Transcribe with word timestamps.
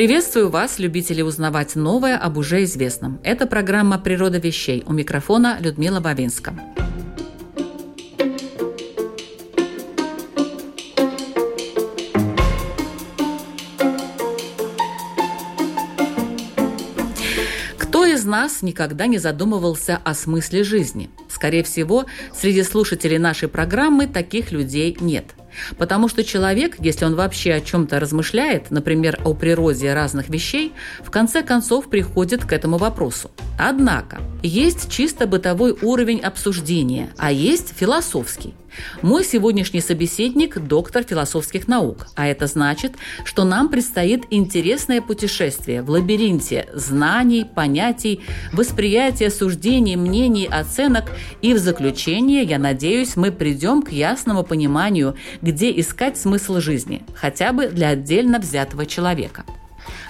Приветствую 0.00 0.48
вас, 0.48 0.78
любители 0.78 1.20
узнавать 1.20 1.76
новое 1.76 2.16
об 2.16 2.38
уже 2.38 2.64
известном. 2.64 3.20
Это 3.22 3.46
программа 3.46 3.98
«Природа 3.98 4.38
вещей». 4.38 4.82
У 4.86 4.94
микрофона 4.94 5.58
Людмила 5.60 6.00
Бавинска. 6.00 6.54
Кто 17.76 18.06
из 18.06 18.24
нас 18.24 18.62
никогда 18.62 19.06
не 19.06 19.18
задумывался 19.18 20.00
о 20.02 20.14
смысле 20.14 20.64
жизни? 20.64 21.10
Скорее 21.28 21.62
всего, 21.62 22.06
среди 22.34 22.62
слушателей 22.62 23.18
нашей 23.18 23.48
программы 23.48 24.06
таких 24.06 24.50
людей 24.50 24.96
нет– 24.98 25.26
Потому 25.78 26.08
что 26.08 26.24
человек, 26.24 26.76
если 26.78 27.04
он 27.04 27.14
вообще 27.14 27.54
о 27.54 27.60
чем-то 27.60 28.00
размышляет, 28.00 28.70
например, 28.70 29.18
о 29.24 29.34
природе 29.34 29.92
разных 29.94 30.28
вещей, 30.28 30.72
в 31.00 31.10
конце 31.10 31.42
концов 31.42 31.88
приходит 31.88 32.44
к 32.44 32.52
этому 32.52 32.76
вопросу. 32.78 33.30
Однако, 33.58 34.20
есть 34.42 34.90
чисто 34.90 35.26
бытовой 35.26 35.76
уровень 35.82 36.20
обсуждения, 36.20 37.10
а 37.18 37.32
есть 37.32 37.74
философский. 37.76 38.54
Мой 39.02 39.24
сегодняшний 39.24 39.80
собеседник– 39.80 40.58
доктор 40.60 41.02
философских 41.02 41.68
наук, 41.68 42.08
а 42.16 42.26
это 42.26 42.46
значит, 42.46 42.92
что 43.24 43.44
нам 43.44 43.68
предстоит 43.68 44.24
интересное 44.30 45.00
путешествие 45.00 45.82
в 45.82 45.90
лабиринте 45.90 46.68
знаний, 46.74 47.44
понятий, 47.44 48.20
восприятия, 48.52 49.30
суждений, 49.30 49.96
мнений, 49.96 50.46
оценок, 50.46 51.10
и 51.42 51.54
в 51.54 51.58
заключение, 51.58 52.42
я 52.42 52.58
надеюсь, 52.58 53.16
мы 53.16 53.32
придем 53.32 53.82
к 53.82 53.90
ясному 53.92 54.42
пониманию, 54.42 55.16
где 55.42 55.70
искать 55.78 56.16
смысл 56.16 56.60
жизни, 56.60 57.02
хотя 57.14 57.52
бы 57.52 57.68
для 57.68 57.88
отдельно 57.88 58.38
взятого 58.38 58.86
человека– 58.86 59.44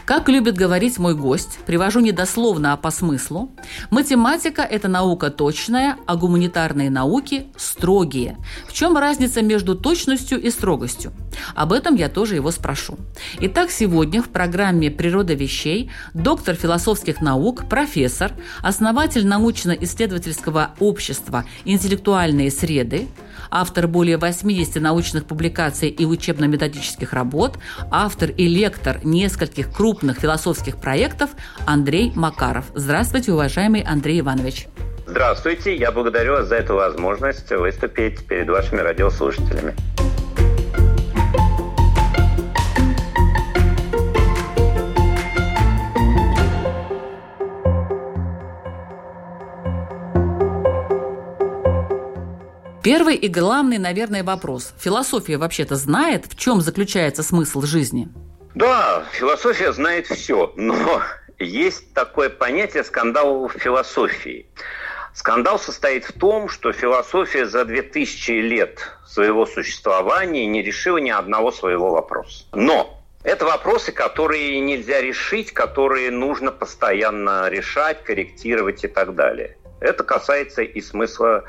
как 0.05 0.29
любит 0.29 0.57
говорить 0.57 0.99
мой 0.99 1.15
гость, 1.15 1.59
привожу 1.67 2.01
не 2.01 2.13
дословно, 2.13 2.73
а 2.73 2.77
по 2.77 2.91
смыслу, 2.91 3.51
математика– 3.91 4.63
это 4.71 4.89
наука 4.89 5.31
точная, 5.31 5.97
а 6.07 6.17
гуманитарные 6.17 6.91
науки– 6.91 7.47
строгие. 7.57 8.37
В 8.67 8.73
чем 8.73 8.97
разница 8.97 9.43
между 9.43 9.75
точностью 9.75 10.41
и 10.41 10.51
строгостью? 10.51 11.13
Об 11.55 11.73
этом 11.73 11.95
я 11.95 12.09
тоже 12.09 12.35
его 12.35 12.51
спрошу. 12.51 12.97
Итак, 13.41 13.71
сегодня 13.71 14.23
в 14.23 14.29
программе 14.29 14.91
«Природа 14.91 15.35
вещей» 15.35 15.91
доктор 16.15 16.55
философских 16.55 17.21
наук, 17.21 17.69
профессор, 17.69 18.33
основатель 18.63 19.27
научно-исследовательского 19.27 20.73
общества 20.81 21.45
«Интеллектуальные 21.65 22.51
среды», 22.51 23.09
автор 23.51 23.89
более 23.89 24.17
80 24.17 24.81
научных 24.81 25.25
публикаций 25.25 25.89
и 25.89 26.05
учебно-методических 26.05 27.13
работ, 27.13 27.59
автор 27.91 28.31
и 28.31 28.47
лектор 28.47 29.05
нескольких 29.05 29.71
крупных 29.91 30.21
философских 30.21 30.77
проектов 30.77 31.31
Андрей 31.67 32.13
Макаров. 32.15 32.67
Здравствуйте, 32.77 33.33
уважаемый 33.33 33.81
Андрей 33.81 34.21
Иванович. 34.21 34.69
Здравствуйте, 35.05 35.75
я 35.75 35.91
благодарю 35.91 36.35
вас 36.35 36.47
за 36.47 36.59
эту 36.59 36.77
возможность 36.77 37.51
выступить 37.51 38.25
перед 38.25 38.49
вашими 38.49 38.79
радиослушателями. 38.79 39.75
Первый 52.85 53.17
и 53.17 53.27
главный, 53.27 53.79
наверное, 53.79 54.23
вопрос. 54.23 54.73
Философия 54.79 55.37
вообще-то 55.37 55.75
знает, 55.75 56.27
в 56.27 56.37
чем 56.37 56.61
заключается 56.61 57.25
смысл 57.25 57.63
жизни? 57.63 58.09
Да, 58.55 59.05
философия 59.13 59.73
знает 59.73 60.07
все, 60.07 60.53
но 60.57 61.03
есть 61.39 61.95
такое 61.95 62.29
понятие 62.31 62.85
скандал 62.85 63.49
в 63.49 63.53
философии. 63.53 64.47
Скандал 65.15 65.59
состоит 65.59 66.05
в 66.05 66.13
том, 66.19 66.49
что 66.49 66.73
философия 66.73 67.47
за 67.47 67.65
2000 67.65 68.31
лет 68.31 68.91
своего 69.07 69.47
существования 69.47 70.47
не 70.47 70.63
решила 70.63 70.99
ни 70.99 71.11
одного 71.11 71.51
своего 71.51 71.91
вопроса. 71.91 72.45
Но 72.53 73.01
это 73.23 73.45
вопросы, 73.45 73.93
которые 73.93 74.61
нельзя 74.61 75.01
решить, 75.01 75.53
которые 75.53 76.11
нужно 76.11 76.53
постоянно 76.53 77.49
решать, 77.49 78.03
корректировать 78.03 78.85
и 78.85 78.89
так 78.89 79.15
далее. 79.15 79.57
Это 79.81 80.05
касается 80.05 80.63
и 80.63 80.81
смысла 80.81 81.45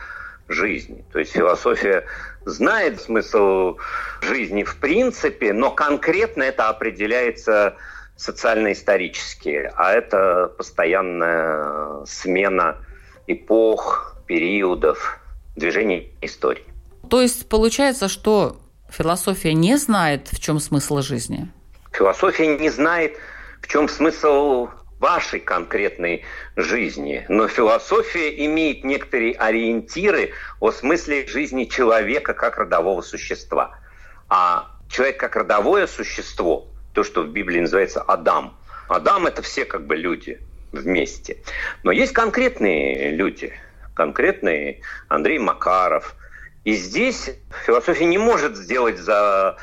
жизни. 0.48 1.06
То 1.12 1.20
есть 1.20 1.32
философия 1.32 2.06
знает 2.46 3.02
смысл 3.02 3.78
жизни 4.22 4.64
в 4.64 4.78
принципе, 4.78 5.54
но 5.54 5.72
конкретно 5.72 6.44
это 6.44 6.70
определяется 6.70 7.76
социально-исторически, 8.16 9.72
а 9.76 9.94
это 9.94 10.52
постоянная 10.58 12.06
смена 12.06 12.78
эпох, 13.28 14.16
периодов, 14.28 15.20
движений 15.56 16.14
истории. 16.22 16.66
То 17.10 17.22
есть 17.22 17.50
получается, 17.50 18.08
что 18.08 18.58
философия 18.90 19.54
не 19.54 19.78
знает, 19.78 20.28
в 20.32 20.40
чем 20.40 20.60
смысл 20.60 21.02
жизни? 21.02 21.50
Философия 21.92 22.58
не 22.58 22.70
знает, 22.70 23.18
в 23.62 23.68
чем 23.68 23.90
смысл 23.90 24.70
вашей 25.02 25.40
конкретной 25.40 26.24
жизни. 26.56 27.26
Но 27.28 27.48
философия 27.48 28.46
имеет 28.46 28.84
некоторые 28.84 29.34
ориентиры 29.34 30.32
о 30.60 30.72
смысле 30.72 31.28
жизни 31.28 31.66
человека 31.66 32.34
как 32.34 32.58
родового 32.58 33.02
существа. 33.02 33.80
А 34.30 34.72
человек 34.90 35.20
как 35.20 35.36
родовое 35.36 35.88
существо, 35.88 36.68
то, 36.94 37.04
что 37.04 37.24
в 37.24 37.30
Библии 37.30 37.60
называется 37.60 38.02
Адам. 38.02 38.56
Адам– 38.88 39.26
это 39.28 39.42
все 39.42 39.66
как 39.66 39.88
бы 39.88 39.96
люди 39.96 40.40
вместе. 40.72 41.38
Но 41.84 41.92
есть 41.92 42.14
конкретные 42.14 43.12
люди, 43.12 43.54
конкретный 43.96 44.82
Андрей 45.08 45.40
Макаров. 45.40 46.16
И 46.64 46.74
здесь 46.76 47.32
философия 47.66 48.06
не 48.06 48.20
может 48.20 48.56
сделать 48.56 49.00
за 49.00 49.58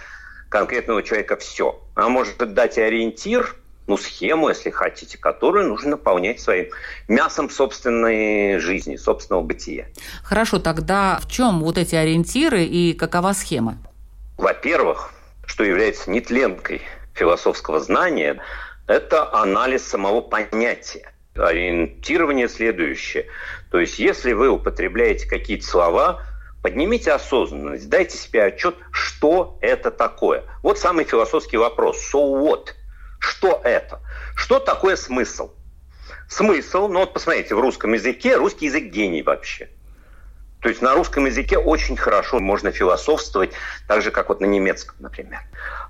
конкретного 0.49 1.05
человека 1.05 1.37
все. 1.37 1.81
Она 1.95 2.09
может 2.09 2.39
дать 2.39 2.77
ориентир– 2.77 3.55
ну, 3.89 3.97
схему, 3.97 4.51
если 4.51 4.71
хотите, 4.71 5.19
которую 5.19 5.69
нужно 5.69 5.93
наполнять 5.93 6.41
своим 6.41 6.69
мясом 7.09 7.49
собственной 7.49 8.59
жизни, 8.59 8.97
собственного 8.97 9.43
бытия. 9.43 9.87
Хорошо, 10.23 10.59
тогда 10.59 11.19
в 11.23 11.29
чем 11.29 11.61
вот 11.61 11.79
эти 11.79 11.95
ориентиры 11.95 12.65
и 12.65 12.93
какова 12.93 13.33
схема? 13.33 13.79
Во-первых, 14.37 15.11
что 15.47 15.65
является 15.65 16.11
нетленкой 16.11 16.83
философского 17.15 17.81
знания, 17.81 18.41
это 18.87 19.33
анализ 19.35 19.85
самого 19.85 20.21
понятия. 20.21 21.11
Ориентирование 21.35 22.49
следующее. 22.49 23.27
То 23.71 23.81
есть, 23.81 23.99
если 23.99 24.33
вы 24.35 24.51
употребляете 24.51 25.27
какие-то 25.27 25.65
слова, 25.65 26.23
поднимите 26.63 27.13
осознанность, 27.13 27.89
дайте 27.89 28.19
себе 28.19 28.45
отчет, 28.45 28.75
что 28.91 29.57
это 29.63 29.91
такое. 29.91 30.45
Вот 30.63 30.79
самый 30.79 31.05
философский 31.05 31.57
вопрос. 31.57 31.97
So 32.13 32.43
what? 32.43 32.75
Что 33.19 33.61
это? 33.65 34.01
Что 34.37 34.59
такое 34.59 34.97
смысл? 34.97 35.51
Смысл, 36.29 36.89
ну 36.89 37.01
вот 37.01 37.15
посмотрите, 37.15 37.55
в 37.55 37.61
русском 37.61 37.93
языке, 37.95 38.37
русский 38.37 38.67
язык 38.67 38.85
гений 38.85 39.23
вообще. 39.23 39.69
То 40.61 40.69
есть 40.69 40.83
на 40.83 40.95
русском 40.95 41.27
языке 41.27 41.57
очень 41.57 41.97
хорошо 41.97 42.41
можно 42.41 42.73
философствовать, 42.73 43.53
так 43.87 44.03
же, 44.03 44.11
как 44.11 44.29
вот 44.29 44.41
на 44.41 44.47
немецком, 44.47 44.97
например. 44.99 45.41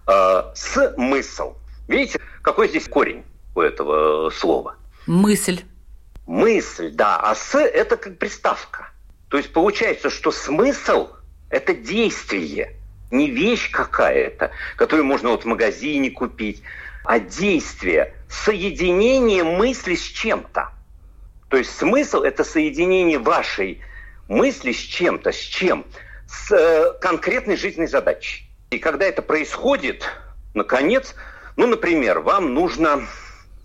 А, 0.06 0.52
смысл. 0.54 1.56
Видите, 1.88 2.20
какой 2.42 2.69
здесь 2.69 2.86
корень 2.86 3.25
у 3.54 3.60
этого 3.60 4.31
слова? 4.31 4.76
Мысль. 5.06 5.62
Мысль, 6.26 6.90
да. 6.90 7.16
А 7.16 7.34
с– 7.34 7.54
это 7.58 7.96
как 7.96 8.19
приставка. 8.19 8.90
То 9.31 9.38
есть 9.38 9.52
получается, 9.52 10.10
что 10.10 10.31
смысл– 10.31 11.08
это 11.50 11.72
действие, 11.72 12.76
не 13.10 13.31
вещь 13.31 13.70
какая-то, 13.70 14.50
которую 14.76 15.06
можно 15.06 15.31
вот 15.31 15.44
в 15.44 15.46
магазине 15.46 16.10
купить, 16.10 16.62
а 17.08 17.20
действие, 17.20 18.12
соединение 18.28 19.43
мысли 19.43 19.94
с 19.94 20.02
чем-то. 20.02 20.69
То 21.49 21.56
есть 21.56 21.75
смысл– 21.75 22.20
это 22.22 22.44
соединение 22.44 23.19
вашей 23.19 23.81
мысли 24.28 24.72
с 24.72 24.76
чем-то, 24.76 25.32
с 25.32 25.38
чем? 25.38 25.87
С 26.26 26.52
э, 26.52 26.93
конкретной 27.00 27.56
жизненной 27.56 27.87
задачей. 27.87 28.44
И 28.69 28.78
когда 28.78 29.06
это 29.06 29.22
происходит, 29.22 30.05
наконец, 30.52 31.14
ну, 31.56 31.66
например, 31.66 32.19
вам 32.19 32.52
нужно 32.52 33.06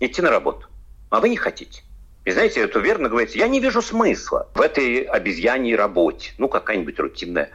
идти 0.00 0.22
на 0.22 0.30
работу, 0.30 0.66
а 1.10 1.20
вы 1.20 1.28
не 1.28 1.36
хотите. 1.36 1.82
И 2.24 2.30
знаете, 2.30 2.62
это 2.62 2.78
верно 2.78 3.10
говорится, 3.10 3.36
я 3.36 3.46
не 3.46 3.60
вижу 3.60 3.82
смысла 3.82 4.48
в 4.54 4.60
этой 4.62 5.02
обезьяньей 5.02 5.76
работе. 5.76 6.32
Ну, 6.38 6.48
какая-нибудь 6.48 6.98
рутинная 6.98 7.50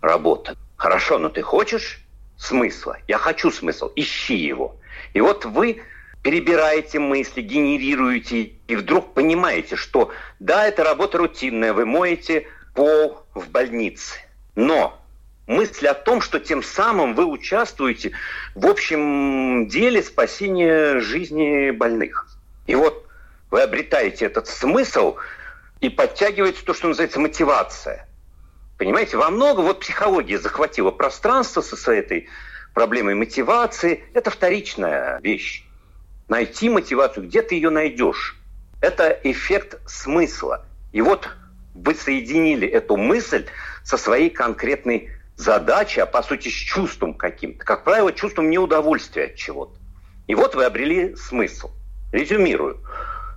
работа. 0.00 0.56
Хорошо, 0.74 1.18
но 1.18 1.28
ты 1.28 1.42
хочешь 1.42 2.00
смысла? 2.36 2.98
Я 3.06 3.18
хочу 3.18 3.52
смысл. 3.52 3.92
Ищи 3.94 4.34
его. 4.34 4.79
И 5.14 5.20
вот 5.20 5.44
вы 5.44 5.82
перебираете 6.22 6.98
мысли, 6.98 7.40
генерируете, 7.40 8.52
и 8.66 8.76
вдруг 8.76 9.14
понимаете, 9.14 9.76
что 9.76 10.12
да, 10.38 10.66
это 10.66 10.84
работа 10.84 11.18
рутинная, 11.18 11.72
вы 11.72 11.86
моете 11.86 12.46
пол 12.74 13.24
в 13.34 13.48
больнице. 13.48 14.18
Но 14.54 15.00
мысль 15.46 15.86
о 15.86 15.94
том, 15.94 16.20
что 16.20 16.38
тем 16.38 16.62
самым 16.62 17.14
вы 17.14 17.24
участвуете 17.24 18.12
в 18.54 18.66
общем 18.66 19.66
деле 19.68 20.02
спасения 20.02 21.00
жизни 21.00 21.70
больных. 21.70 22.28
И 22.66 22.74
вот 22.74 23.06
вы 23.50 23.62
обретаете 23.62 24.26
этот 24.26 24.46
смысл 24.46 25.16
и 25.80 25.88
подтягиваете 25.88 26.60
то, 26.64 26.74
что 26.74 26.88
называется 26.88 27.18
мотивация. 27.18 28.06
Понимаете, 28.78 29.16
во 29.16 29.30
много 29.30 29.60
вот 29.60 29.80
психология 29.80 30.38
захватила 30.38 30.90
пространство 30.90 31.60
со 31.60 31.76
своей 31.76 32.00
этой 32.00 32.28
проблемой 32.74 33.14
мотивации. 33.14 34.04
Это 34.14 34.30
вторичная 34.30 35.20
вещь. 35.20 35.64
Найти 36.28 36.68
мотивацию, 36.68 37.26
где 37.26 37.42
ты 37.42 37.54
ее 37.56 37.70
найдешь. 37.70 38.36
Это 38.80 39.18
эффект 39.24 39.78
смысла. 39.86 40.64
И 40.92 41.00
вот 41.02 41.28
вы 41.74 41.94
соединили 41.94 42.66
эту 42.68 42.96
мысль 42.96 43.46
со 43.84 43.96
своей 43.96 44.30
конкретной 44.30 45.10
задачей, 45.36 46.00
а 46.00 46.06
по 46.06 46.22
сути 46.22 46.48
с 46.48 46.52
чувством 46.52 47.14
каким-то. 47.14 47.64
Как 47.64 47.84
правило, 47.84 48.12
чувством 48.12 48.50
неудовольствия 48.50 49.26
от 49.26 49.36
чего-то. 49.36 49.78
И 50.26 50.34
вот 50.34 50.54
вы 50.54 50.64
обрели 50.64 51.16
смысл. 51.16 51.70
Резюмирую. 52.12 52.80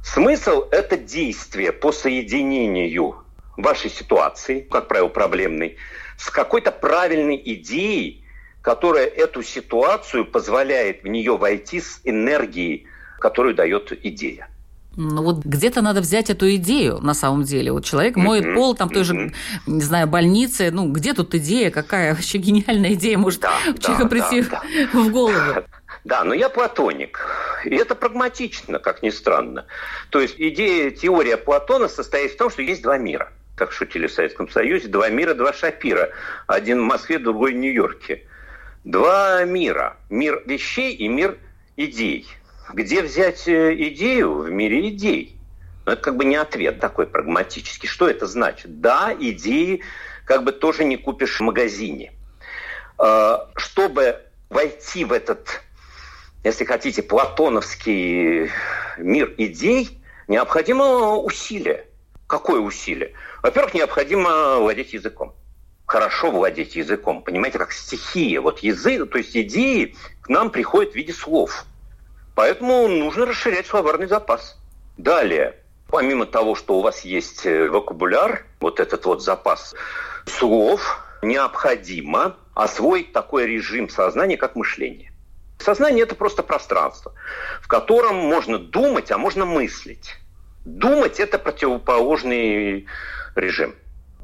Смысл– 0.03 0.67
это 0.71 0.97
действие 0.97 1.71
по 1.71 1.91
соединению 1.91 3.23
вашей 3.55 3.89
ситуации, 3.89 4.59
как 4.59 4.87
правило, 4.87 5.07
проблемной, 5.07 5.77
с 6.17 6.29
какой-то 6.29 6.71
правильной 6.71 7.41
идеей, 7.55 8.22
которая 8.63 9.05
эту 9.05 9.43
ситуацию 9.43 10.25
позволяет 10.25 11.03
в 11.03 11.07
нее 11.07 11.37
войти 11.37 11.81
с 11.81 11.99
энергией, 12.05 12.87
которую 13.19 13.53
дает 13.53 13.91
идея. 14.03 14.47
Ну 14.95 15.23
вот 15.23 15.43
где-то 15.43 15.81
надо 15.81 16.01
взять 16.01 16.29
эту 16.29 16.53
идею 16.55 16.99
на 16.99 17.13
самом 17.13 17.43
деле. 17.43 17.71
Вот 17.71 17.83
человек 17.83 18.15
моет 18.15 18.45
mm-hmm. 18.45 18.53
пол 18.53 18.75
там 18.75 18.89
той 18.89 19.03
же, 19.03 19.13
mm-hmm. 19.15 19.33
не 19.67 19.81
знаю, 19.81 20.07
больнице. 20.07 20.69
Ну 20.71 20.91
где 20.91 21.13
тут 21.13 21.35
идея? 21.35 21.71
Какая 21.71 22.13
вообще 22.13 22.37
гениальная 22.37 22.93
идея 22.93 23.17
может 23.17 23.41
да, 23.41 23.53
у 23.67 23.77
человека 23.77 24.03
да, 24.03 24.09
прийти 24.09 24.41
да, 24.43 24.61
да. 24.93 24.99
в 24.99 25.11
голову? 25.11 25.63
Да, 26.05 26.23
но 26.23 26.33
я 26.33 26.47
платоник. 26.47 27.19
И 27.65 27.75
это 27.75 27.95
прагматично, 27.95 28.79
как 28.79 29.03
ни 29.03 29.09
странно. 29.09 29.65
То 30.09 30.21
есть 30.21 30.35
идея, 30.37 30.91
теория 30.91 31.37
Платона 31.37 31.87
состоит 31.87 32.31
в 32.31 32.37
том, 32.37 32.49
что 32.49 32.61
есть 32.61 32.83
два 32.83 32.97
мира. 32.97 33.31
Как 33.55 33.71
шутили 33.71 34.07
в 34.07 34.13
Советском 34.13 34.49
Союзе, 34.49 34.87
два 34.87 35.09
мира, 35.09 35.33
два 35.33 35.53
шапира. 35.53 36.09
Один 36.47 36.81
в 36.81 36.83
Москве, 36.83 37.19
другой 37.19 37.53
в 37.53 37.57
Нью-Йорке. 37.57 38.23
Два 38.83 39.45
мира. 39.45 39.97
Мир 40.09 40.43
вещей 40.45 40.93
и 40.93 41.07
мир 41.07 41.37
идей. 41.77 42.27
Где 42.73 43.01
взять 43.01 43.47
э, 43.47 43.75
идею 43.87 44.39
в 44.39 44.51
мире 44.51 44.89
идей? 44.89 45.37
Но 45.85 45.93
это 45.93 46.01
как 46.01 46.17
бы 46.17 46.25
не 46.25 46.35
ответ 46.35 46.79
такой 46.79 47.07
прагматический. 47.07 47.87
Что 47.87 48.09
это 48.09 48.25
значит? 48.25 48.81
Да, 48.81 49.15
идеи 49.17 49.81
как 50.25 50.43
бы 50.43 50.51
тоже 50.51 50.83
не 50.83 50.97
купишь 50.97 51.39
в 51.39 51.43
магазине. 51.43 52.13
А, 52.97 53.49
чтобы 53.55 54.21
войти 54.49 55.05
в 55.05 55.13
этот, 55.13 55.61
если 56.43 56.65
хотите, 56.65 57.03
платоновский 57.03 58.49
мир 58.97 59.33
идей, 59.37 60.01
необходимо 60.27 61.15
усилие. 61.17 61.85
Какое 62.27 62.59
усилие? 62.59 63.13
Во-первых, 63.41 63.73
необходимо 63.73 64.57
владеть 64.57 64.93
языком. 64.93 65.35
Хорошо 65.93 66.31
владеть 66.31 66.75
языком. 66.75 67.21
Понимаете, 67.21 67.59
как 67.59 67.71
стихия. 67.71 68.41
Вот 68.41 68.59
язык, 68.59 69.11
то 69.11 69.19
есть 69.19 69.37
идеи 69.37 69.95
к 70.21 70.29
нам 70.29 70.49
приходят 70.49 70.93
в 70.93 70.95
виде 70.95 71.13
слов– 71.13 71.65
Поэтому 72.35 72.87
нужно 72.87 73.25
расширять 73.25 73.67
словарный 73.67 74.07
запас. 74.07 74.57
Далее, 74.97 75.55
помимо 75.87 76.25
того, 76.25 76.55
что 76.55 76.77
у 76.77 76.81
вас 76.81 77.01
есть 77.01 77.45
э, 77.45 77.69
вокабуляр, 77.69 78.45
вот 78.59 78.79
этот 78.79 79.05
вот 79.05 79.23
запас 79.23 79.75
слов, 80.25 80.99
необходимо 81.21 82.37
освоить 82.55 83.13
такой 83.13 83.45
режим 83.45 83.89
сознания, 83.89 84.37
как 84.37 84.55
мышление. 84.55 85.11
Сознание– 85.59 86.03
это 86.05 86.15
просто 86.15 86.43
пространство, 86.43 87.13
в 87.61 87.67
котором 87.67 88.15
можно 88.15 88.57
думать, 88.57 89.11
а 89.11 89.17
можно 89.17 89.45
мыслить. 89.45 90.15
Думать– 90.65 91.19
это 91.19 91.37
противоположный 91.37 92.87
режим. 93.35 93.75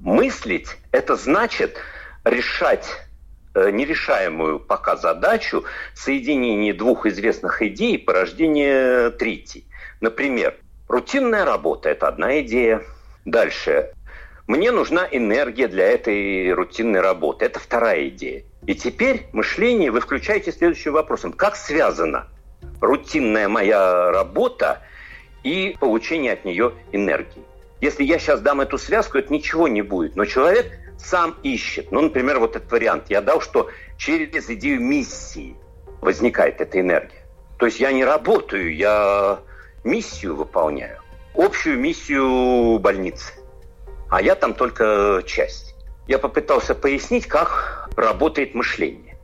Мыслить– 0.02 0.78
это 0.92 1.16
значит 1.16 1.78
решать 2.24 2.88
Э, 3.56 3.72
нерешаемую 3.72 4.60
пока 4.60 4.96
задачу 4.96 5.66
соединения 5.96 6.72
двух 6.74 7.08
известных 7.08 7.64
идей 7.64 7.96
и 7.96 7.98
порождения 7.98 9.10
третьей. 9.10 9.66
Например, 10.02 10.56
рутинная 10.88 11.46
работа– 11.46 11.90
это 11.90 12.08
одна 12.08 12.42
идея. 12.42 12.84
Дальше. 13.26 13.92
Мне 14.46 14.72
нужна 14.72 15.08
энергия 15.12 15.68
для 15.68 15.88
этой 15.88 16.54
рутинной 16.54 17.02
работы. 17.02 17.46
Это 17.46 17.60
вторая 17.60 18.08
идея. 18.10 18.44
И 18.68 18.76
теперь 18.76 19.26
мышление 19.34 19.90
вы 19.90 20.00
включаете 20.00 20.52
следующим 20.52 20.94
вопросом. 20.94 21.34
Как 21.34 21.56
связана 21.56 22.28
рутинная 22.82 23.50
моя 23.50 24.12
работа 24.12 24.84
и 25.44 25.76
получение 25.80 26.34
от 26.34 26.46
нее 26.46 26.74
энергии? 26.92 27.44
Если 27.82 28.04
я 28.04 28.20
сейчас 28.20 28.42
дам 28.42 28.62
эту 28.62 28.78
связку, 28.78 29.18
это 29.18 29.32
ничего 29.32 29.68
не 29.68 29.82
будет. 29.82 30.16
Но 30.16 30.26
человек 30.26 30.72
сам 30.98 31.38
ищет. 31.44 31.92
Ну, 31.92 32.02
например, 32.02 32.40
вот 32.40 32.56
этот 32.56 32.70
вариант 32.72 33.06
я 33.10 33.22
дал, 33.22 33.42
что 33.42 33.70
через 33.98 34.50
идею 34.50 34.82
миссии 34.82 35.56
возникает 36.02 36.60
эта 36.60 36.80
энергия. 36.80 37.24
То 37.58 37.66
есть 37.66 37.80
я 37.80 37.92
не 37.92 38.04
работаю, 38.04 38.76
я 38.76 39.40
миссию 39.84 40.36
выполняю. 40.36 41.00
Общую 41.36 41.80
миссию 41.80 42.80
больницы. 42.80 43.34
А 44.10 44.22
я 44.22 44.36
там 44.36 44.54
только 44.54 45.24
часть. 45.26 45.76
Я 46.08 46.20
попытался 46.20 46.76
пояснить, 46.76 47.28
как 47.28 47.90
работает 47.96 48.56
мышление. 48.56 49.18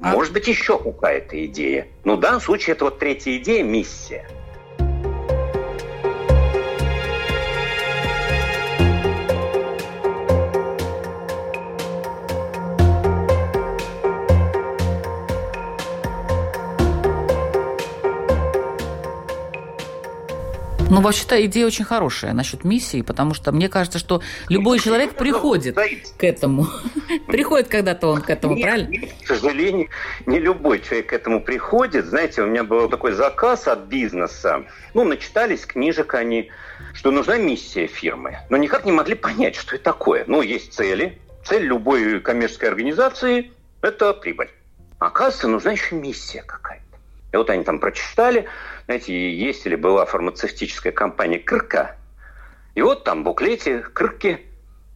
А? 0.00 0.10
Может 0.10 0.32
быть, 0.32 0.48
еще 0.48 0.78
какая-то 0.78 1.42
идея. 1.46 1.86
Ну, 2.04 2.16
в 2.16 2.20
данном 2.20 2.40
случае 2.40 2.74
это 2.74 2.84
вот 2.84 2.98
третья 2.98 3.36
идея– 3.36 3.62
миссия– 3.64 4.28
Ну, 20.88 21.00
вообще-то 21.00 21.44
идея 21.46 21.66
очень 21.66 21.84
хорошая 21.84 22.32
насчет 22.32 22.62
миссии, 22.62 23.02
потому 23.02 23.34
что 23.34 23.50
мне 23.50 23.68
кажется, 23.68 23.98
что 23.98 24.22
любой 24.48 24.78
человек 24.78 25.14
приходит 25.14 25.76
к 25.76 26.22
этому. 26.22 26.68
Приходит 27.26 27.68
когда-то 27.68 28.06
он 28.08 28.22
к 28.22 28.30
этому, 28.30 28.60
правильно? 28.60 29.08
К 29.24 29.26
сожалению, 29.26 29.88
не 30.26 30.38
любой 30.38 30.80
человек 30.80 31.08
к 31.08 31.12
этому 31.12 31.40
приходит. 31.40 32.06
Знаете, 32.06 32.42
у 32.42 32.46
меня 32.46 32.62
был 32.62 32.88
такой 32.88 33.12
заказ 33.12 33.66
от 33.66 33.80
бизнеса. 33.86 34.64
Ну, 34.94 35.02
начитались 35.04 35.66
книжек 35.66 36.14
они, 36.14 36.50
что 36.94 37.10
нужна 37.10 37.36
миссия 37.36 37.88
фирмы. 37.88 38.38
Но 38.48 38.56
никак 38.56 38.84
не 38.84 38.92
могли 38.92 39.16
понять, 39.16 39.56
что 39.56 39.74
это 39.74 39.84
такое. 39.84 40.24
Ну, 40.28 40.40
есть 40.40 40.72
цели. 40.72 41.18
Цель 41.44 41.64
любой 41.64 42.20
коммерческой 42.20 42.68
организации– 42.68 43.50
это 43.82 44.12
прибыль. 44.12 44.50
Оказывается, 45.00 45.48
нужна 45.48 45.72
еще 45.72 45.96
миссия 45.96 46.42
какая-то. 46.42 46.84
И 47.32 47.36
вот 47.36 47.50
они 47.50 47.64
там 47.64 47.80
прочитали, 47.80 48.46
знаете, 48.86 49.32
есть 49.32 49.66
или 49.66 49.74
была 49.74 50.06
фармацевтическая 50.06 50.92
компания 50.92 51.38
Крка, 51.38 51.96
и 52.74 52.82
вот 52.82 53.04
там 53.04 53.20
в 53.20 53.24
буклете 53.24 53.80
Крки 53.80 54.46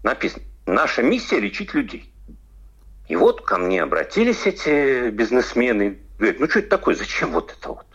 написано 0.02 0.44
«Наша 0.66 1.02
миссия– 1.02 1.40
лечить 1.40 1.75
людей». 1.75 2.12
И 3.09 3.16
вот 3.16 3.42
ко 3.42 3.59
мне 3.59 3.82
обратились 3.82 4.47
эти 4.47 5.11
бизнесмены, 5.11 5.99
говорят, 6.18 6.38
ну 6.38 6.49
что 6.49 6.61
это 6.61 6.68
такое, 6.68 6.94
зачем 6.94 7.32
вот 7.32 7.52
это 7.59 7.70
вот? 7.70 7.87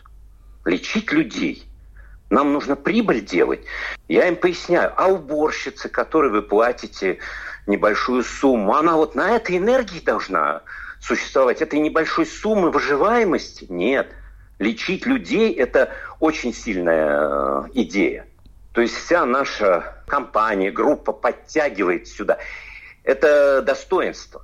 Лечить 0.66 1.10
людей. 1.12 1.66
Нам 2.28 2.52
нужно 2.52 2.76
прибыль 2.76 3.24
делать. 3.24 3.60
Я 4.08 4.28
им 4.28 4.36
поясняю, 4.36 4.92
а 4.96 5.06
уборщицы, 5.06 5.88
которой 5.88 6.30
вы 6.30 6.42
платите 6.42 7.20
небольшую 7.66 8.24
сумму, 8.24 8.74
она 8.74 8.96
вот 8.96 9.14
на 9.14 9.30
этой 9.30 9.56
энергии 9.56 10.00
должна 10.00 10.62
существовать, 11.00 11.62
этой 11.62 11.78
небольшой 11.78 12.26
суммы 12.26 12.70
выживаемости? 12.70 13.64
Нет– 13.70 14.08
лечить 14.58 15.06
людей– 15.06 15.52
это 15.54 15.92
очень 16.20 16.54
сильная 16.54 17.66
э, 17.66 17.68
идея. 17.74 18.26
То 18.72 18.80
есть 18.80 18.94
вся 18.94 19.24
наша 19.24 20.02
компания, 20.06 20.70
группа 20.70 21.12
подтягивает 21.12 22.08
сюда. 22.08 22.38
Это 23.04 23.62
достоинство. 23.62 24.42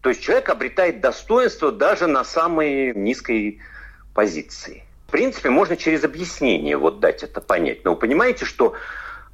То 0.00 0.10
есть 0.10 0.22
человек 0.22 0.48
обретает 0.48 1.00
достоинство 1.00 1.72
даже 1.72 2.06
на 2.06 2.24
самой 2.24 2.94
низкой 2.94 3.60
позиции. 4.14 4.84
В 5.08 5.10
принципе, 5.10 5.50
можно 5.50 5.76
через 5.76 6.04
объяснение 6.04 6.76
вот 6.76 7.00
дать 7.00 7.22
это 7.22 7.40
понять. 7.40 7.84
Но 7.84 7.92
вы 7.92 7.96
понимаете, 7.98 8.44
что, 8.44 8.74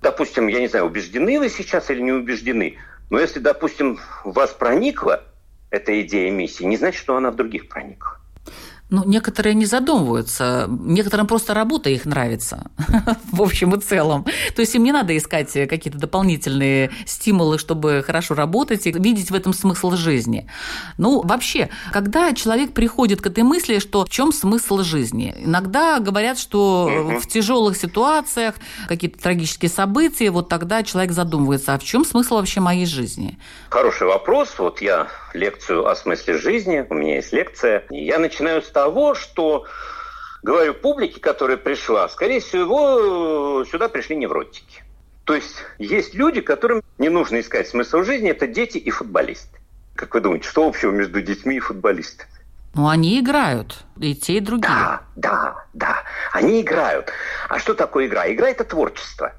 допустим, 0.01 0.47
я 0.47 0.61
не 0.61 0.69
знаю, 0.69 0.87
убеждены 0.87 1.39
вы 1.39 1.49
сейчас 1.49 1.91
или 1.91 2.01
не 2.01 2.13
убеждены, 2.13 2.79
но 3.09 3.19
если, 3.19 3.41
допустим, 3.41 3.99
в 4.25 4.33
вас 4.33 4.53
проникла 4.53 5.25
эта 5.71 6.01
идея 6.03 6.31
миссии, 6.31 6.65
не 6.65 6.77
значит, 6.77 7.01
что 7.01 7.17
она 7.17 7.31
в 7.31 7.37
других 7.37 7.69
проникла. 7.69 8.20
Ну, 8.91 9.05
некоторые 9.05 9.55
не 9.55 9.67
задумываются, 9.67 10.67
некоторым 10.69 11.27
просто 11.27 11.55
работа 11.55 11.91
их 11.91 12.05
нравится, 12.05 12.71
в 13.33 13.41
общем 13.41 13.75
и 13.75 13.81
целом. 13.81 14.27
То 14.55 14.63
есть 14.63 14.75
им 14.75 14.83
не 14.83 14.93
надо 14.93 15.17
искать 15.17 15.53
какие-то 15.53 15.99
дополнительные 15.99 16.91
стимулы, 17.07 17.59
чтобы 17.59 18.03
хорошо 18.05 18.35
работать 18.35 18.87
и 18.87 18.93
видеть 18.93 19.31
в 19.31 19.35
этом 19.35 19.53
смысл 19.53 19.93
жизни. 19.93 20.49
Ну, 20.99 21.23
вообще, 21.23 21.71
когда 21.93 22.33
человек 22.33 22.73
приходит 22.73 23.21
к 23.21 23.27
этой 23.27 23.45
мысли, 23.45 23.79
что 23.79 24.05
в 24.05 24.11
чем 24.11 24.33
смысл 24.33 24.79
жизни? 24.83 25.35
Иногда 25.39 26.01
говорят, 26.01 26.39
что 26.39 27.19
в 27.21 27.27
тяжелых 27.29 27.77
ситуациях, 27.77 28.57
какие-то 28.89 29.23
трагические 29.23 29.71
события, 29.71 30.31
вот 30.31 30.49
тогда 30.49 30.83
человек 30.83 31.13
задумывается, 31.13 31.75
а 31.75 31.79
в 31.79 31.85
чем 31.85 32.05
смысл 32.05 32.35
вообще 32.35 32.61
моей 32.61 32.87
жизни? 32.87 33.39
Хороший 33.69 34.09
вопрос. 34.09 34.55
Вот 34.59 34.83
я 34.83 35.09
лекцию 35.35 35.87
о 35.87 35.95
смысле 35.95 36.39
жизни, 36.39 36.87
у 36.89 36.95
меня 36.95 37.17
есть 37.17 37.33
лекция, 37.33 37.85
и 37.91 38.05
я 38.05 38.19
начинаю 38.19 38.63
с 38.63 38.69
того, 38.69 39.15
что 39.15 39.67
говорю 40.43 40.75
публике, 40.75 41.21
которая 41.21 41.57
пришла, 41.57 42.09
скорее 42.09 42.41
всего, 42.41 43.65
сюда 43.65 43.89
пришли 43.89 44.17
невротики. 44.17 44.83
То 45.25 45.35
есть 45.35 45.57
есть 45.79 46.15
люди, 46.15 46.41
которым 46.41 46.83
не 46.99 47.09
нужно 47.09 47.41
искать 47.41 47.69
смысл 47.69 48.03
жизни, 48.03 48.31
это 48.31 48.47
дети 48.47 48.79
и 48.79 48.91
футболисты. 48.91 49.59
Как 49.95 50.15
вы 50.15 50.21
думаете, 50.21 50.49
что 50.49 50.67
общего 50.67 50.91
между 50.91 51.21
детьми 51.21 51.57
и 51.57 51.61
футболистами? 51.61 52.31
Ну, 52.75 52.89
они 52.89 53.21
играют, 53.21 53.85
и 53.99 54.15
те, 54.15 54.35
и 54.35 54.41
другие. 54.41 54.73
Да, 54.73 55.03
да, 55.17 55.65
да, 55.75 56.05
они 56.33 56.61
играют. 56.61 57.13
А 57.49 57.59
что 57.59 57.75
такое 57.75 58.07
игра? 58.07 58.33
Игра– 58.33 58.49
это 58.51 58.65
творчество. 58.65 59.33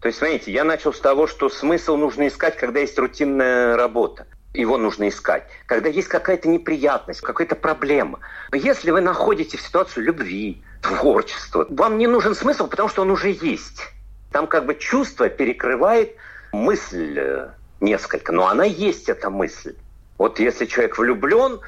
То 0.00 0.08
есть, 0.08 0.18
смотрите, 0.18 0.52
я 0.52 0.64
начал 0.64 0.92
с 0.92 0.98
того, 0.98 1.28
что 1.28 1.48
смысл 1.48 1.96
нужно 1.96 2.26
искать, 2.26 2.56
когда 2.56 2.80
есть 2.80 2.98
рутинная 2.98 3.76
работа 3.76 4.26
его 4.54 4.76
нужно 4.76 5.08
искать. 5.08 5.44
Когда 5.66 5.88
есть 5.88 6.08
какая-то 6.08 6.48
неприятность, 6.48 7.20
какая-то 7.20 7.56
проблема. 7.56 8.20
Если 8.52 8.90
вы 8.90 9.00
находите 9.00 9.56
в 9.56 9.62
ситуацию 9.62 10.04
любви, 10.04 10.62
творчества, 10.82 11.66
вам 11.70 11.98
не 11.98 12.06
нужен 12.06 12.34
смысл, 12.34 12.66
потому 12.66 12.88
что 12.88 13.02
он 13.02 13.10
уже 13.10 13.30
есть. 13.30 13.82
Там 14.30 14.46
как 14.46 14.66
бы 14.66 14.74
чувство 14.74 15.28
перекрывает 15.28 16.16
мысль 16.52 17.14
э, 17.18 17.48
несколько, 17.80 18.32
но 18.32 18.48
она 18.48 18.64
есть, 18.64 19.08
эта 19.08 19.30
мысль. 19.30 19.74
Вот 20.18 20.38
если 20.38 20.66
человек 20.66 20.98
влюблен, 20.98 21.60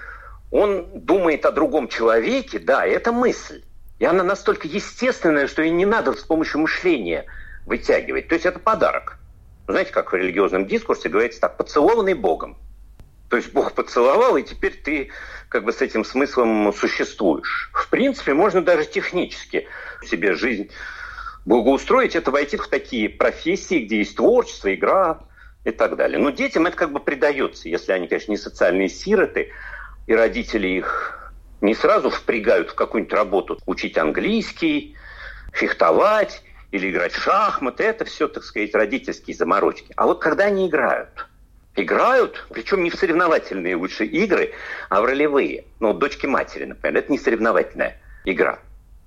он 0.50 0.87
думает 0.95 1.47
о 1.47 1.53
другом 1.53 1.88
человеке, 1.88 2.59
да, 2.59 2.87
это 2.87 3.12
мысль. 3.12 3.62
И 3.99 4.05
она 4.05 4.23
настолько 4.23 4.69
естественная, 4.69 5.47
что 5.47 5.62
ее 5.62 5.71
не 5.71 5.87
надо 5.87 6.12
с 6.12 6.23
помощью 6.23 6.61
мышления 6.61 7.26
вытягивать. 7.67 8.29
То 8.29 8.35
есть 8.35 8.47
это 8.47 8.59
подарок. 8.59 9.19
Знаете, 9.67 9.93
как 9.93 10.12
в 10.12 10.17
религиозном 10.17 10.67
дискурсе 10.67 11.09
говорится 11.09 11.41
так, 11.41 11.57
поцелованный 11.57 12.14
Богом. 12.14 12.59
То 13.35 13.38
есть 13.38 13.53
Бог 13.53 13.73
поцеловал, 13.73 14.37
и 14.37 14.45
теперь 14.45 14.81
ты 14.81 15.11
как 15.49 15.64
бы 15.64 15.73
с 15.73 15.83
этим 15.83 16.05
смыслом 16.05 16.73
существуешь. 16.73 17.69
В 17.75 17.91
принципе, 17.91 18.33
можно 18.33 18.62
даже 18.62 18.85
технически 18.85 19.67
себе 20.05 20.35
жизнь 20.35 20.71
благоустроить, 21.45 22.14
это 22.14 22.31
войти 22.31 22.57
в 22.57 22.69
такие 22.69 23.09
профессии, 23.09 23.87
где 23.87 23.99
есть 23.99 24.14
творчество, 24.14 24.73
игра 24.73 25.25
и 25.64 25.73
так 25.73 25.97
далее. 25.97 26.21
Но 26.21 26.31
детям 26.31 26.69
это 26.69 26.76
как 26.76 26.93
бы 26.93 27.00
придается, 27.00 27.69
если 27.69 27.91
они, 27.91 28.07
конечно, 28.07 28.31
не 28.31 28.38
социальные 28.38 28.88
сироты, 28.88 29.50
и 30.07 30.14
родители 30.14 30.69
их 30.69 31.35
не 31.61 31.75
сразу 31.75 32.11
впрягают 32.11 32.71
в 32.71 32.76
какую-нибудь 32.76 33.14
работу, 33.14 33.59
учить 33.67 33.99
английский, 33.99 34.95
фехтовать 35.53 36.45
или 36.71 36.88
играть 36.88 37.14
в 37.14 37.21
шахматы, 37.21 37.83
это 37.83 38.05
все, 38.05 38.29
так 38.29 38.45
сказать, 38.45 38.73
родительские 38.76 39.35
заморочки. 39.35 39.93
А 39.97 40.07
вот 40.07 40.23
когда 40.23 40.45
они 40.45 40.69
играют– 40.69 41.26
играют, 41.76 42.47
причем 42.50 42.85
не 42.85 42.90
в 42.90 42.95
соревновательные 42.95 43.76
лучшие 43.76 44.09
игры, 44.09 44.52
а 44.88 45.00
в 45.00 45.04
ролевые. 45.04 45.64
Ну, 45.81 45.93
дочки 45.93 46.26
матери, 46.26 46.64
например, 46.64 46.99
это 46.99 47.12
не 47.12 47.19
соревновательная 47.19 48.00
игра. 48.25 48.59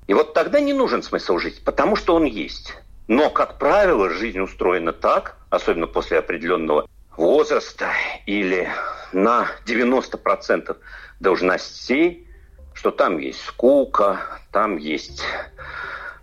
И 0.08 0.14
вот 0.14 0.34
тогда 0.34 0.60
не 0.60 0.74
нужен 0.74 1.04
смысл 1.04 1.38
жить, 1.38 1.62
потому 1.64 1.96
что 1.96 2.16
он 2.16 2.26
есть. 2.26 2.76
Но, 3.08 3.30
как 3.30 3.58
правило, 3.58 4.10
жизнь 4.10 4.40
устроена 4.40 4.94
так, 4.94 5.38
особенно 5.50 5.88
после 5.88 6.20
определенного 6.20 6.88
возраста 7.16 7.92
или 8.26 8.70
на 9.12 9.48
90% 9.66 10.78
должностей, 11.20 12.28
что 12.74 12.92
там 12.92 13.18
есть 13.18 13.44
скука, 13.46 14.20
там 14.52 14.78
есть 14.78 15.24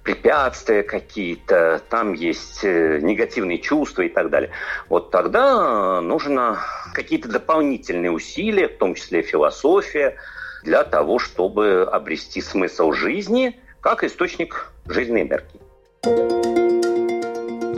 препятствия 0.05 0.83
какие-то, 0.83 1.81
там 1.89 2.13
есть 2.13 2.63
э, 2.63 3.01
негативные 3.01 3.59
чувства 3.59 4.03
и 4.03 4.09
так 4.09 4.31
далее. 4.31 4.51
Вот 4.89 5.11
тогда 5.11 6.01
нужно 6.01 6.59
какие-то 6.93 7.29
дополнительные 7.29 8.13
усилия, 8.13 8.69
в 8.69 8.77
том 8.77 8.95
числе 8.95 9.23
философия, 9.23 10.17
для 10.63 10.85
того, 10.85 11.19
чтобы 11.19 11.89
обрести 11.91 12.41
смысл 12.43 12.93
жизни 12.93 13.59
как 13.81 14.05
источник 14.05 14.71
жизненной 14.87 15.23
энергии. 15.23 15.61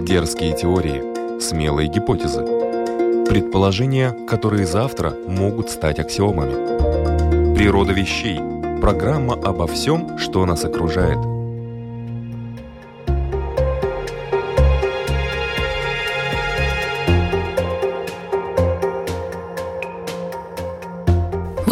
Дерзкие 0.03 0.55
теории, 0.57 1.41
смелые 1.41 1.89
гипотезы, 1.89 2.45
предположения, 3.29 4.13
которые 4.29 4.67
завтра 4.67 5.11
могут 5.11 5.71
стать 5.71 5.99
аксиомами. 6.01 7.55
Природа 7.57 7.93
вещей. 7.93 8.39
Программа 8.81 9.35
обо 9.35 9.67
всем, 9.67 10.19
что 10.19 10.45
нас 10.45 10.65
окружает– 10.65 11.19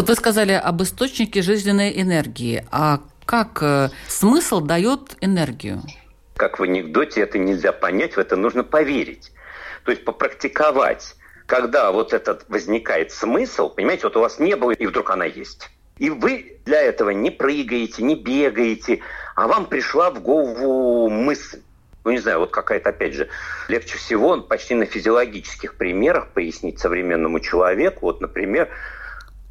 Вот 0.04 0.10
вы 0.10 0.16
сказали 0.16 0.52
об 0.52 0.82
источнике 0.82 1.40
жизненной 1.40 1.98
энергии. 1.98 2.62
А 2.70 3.00
как 3.24 3.62
э, 3.62 3.88
смысл 4.06 4.60
дает 4.60 5.16
энергию? 5.22 5.80
Как 6.36 6.58
в 6.58 6.62
анекдоте 6.62 7.22
это 7.22 7.38
нельзя 7.38 7.72
понять, 7.72 8.12
в 8.12 8.18
это 8.18 8.36
нужно 8.36 8.64
поверить. 8.64 9.32
То 9.86 9.92
есть 9.92 10.04
попрактиковать. 10.04 11.16
Когда 11.46 11.90
вот 11.90 12.12
этот 12.12 12.44
возникает 12.50 13.12
смысл, 13.12 13.70
понимаете, 13.70 14.02
вот 14.02 14.18
у 14.18 14.20
вас 14.20 14.38
не 14.38 14.56
было, 14.56 14.72
и 14.72 14.84
вдруг 14.84 15.08
она 15.08 15.24
есть. 15.24 15.70
И 15.96 16.10
вы 16.10 16.58
для 16.66 16.82
этого 16.82 17.08
не 17.08 17.30
прыгаете, 17.30 18.02
не 18.02 18.14
бегаете, 18.14 19.00
а 19.34 19.48
вам 19.48 19.64
пришла 19.64 20.10
в 20.10 20.20
голову 20.20 21.08
мысль. 21.08 21.62
Ну, 22.04 22.10
не 22.10 22.18
знаю, 22.18 22.40
вот 22.40 22.50
какая-то, 22.50 22.90
опять 22.90 23.14
же, 23.14 23.30
легче 23.68 23.96
всего 23.96 24.38
почти 24.42 24.74
на 24.74 24.84
физиологических 24.84 25.76
примерах 25.76 26.28
пояснить 26.34 26.78
современному 26.78 27.40
человеку. 27.40 28.00
Вот, 28.02 28.20
например, 28.20 28.68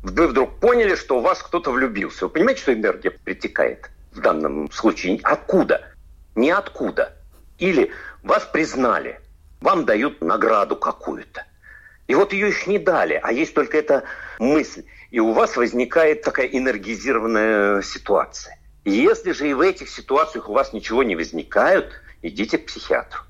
вы 0.03 0.27
вдруг 0.27 0.59
поняли, 0.59 0.95
что 0.95 1.17
у 1.17 1.21
вас 1.21 1.41
кто-то 1.41 1.71
влюбился. 1.71 2.25
Вы 2.25 2.29
понимаете, 2.29 2.61
что 2.61 2.73
энергия 2.73 3.11
притекает 3.11 3.89
в 4.11 4.19
данном 4.19 4.69
случае? 4.71 5.19
Откуда? 5.23 5.81
Ниоткуда. 6.35 7.15
Или 7.57 7.91
вас 8.21 8.43
признали, 8.43 9.19
вам 9.61 9.85
дают 9.85 10.21
награду 10.21 10.75
какую-то. 10.75 11.45
И 12.07 12.15
вот 12.15 12.33
ее 12.33 12.49
еще 12.49 12.69
не 12.69 12.79
дали, 12.79 13.17
а 13.23 13.31
есть 13.31 13.53
только 13.53 13.77
эта 13.77 14.03
мысль. 14.39 14.83
И 15.09 15.21
у 15.21 15.31
вас 15.31 15.55
возникает 15.55 16.23
такая 16.23 16.47
энергизированная 16.47 17.81
ситуация. 17.81 18.59
Если 18.83 19.31
же 19.31 19.49
и 19.49 19.53
в 19.53 19.61
этих 19.61 19.87
ситуациях 19.87 20.49
у 20.49 20.53
вас 20.53 20.73
ничего 20.73 21.03
не 21.03 21.15
возникает, 21.15 21.93
идите 22.21 22.57
к 22.57 22.65
психиатру. 22.65 23.21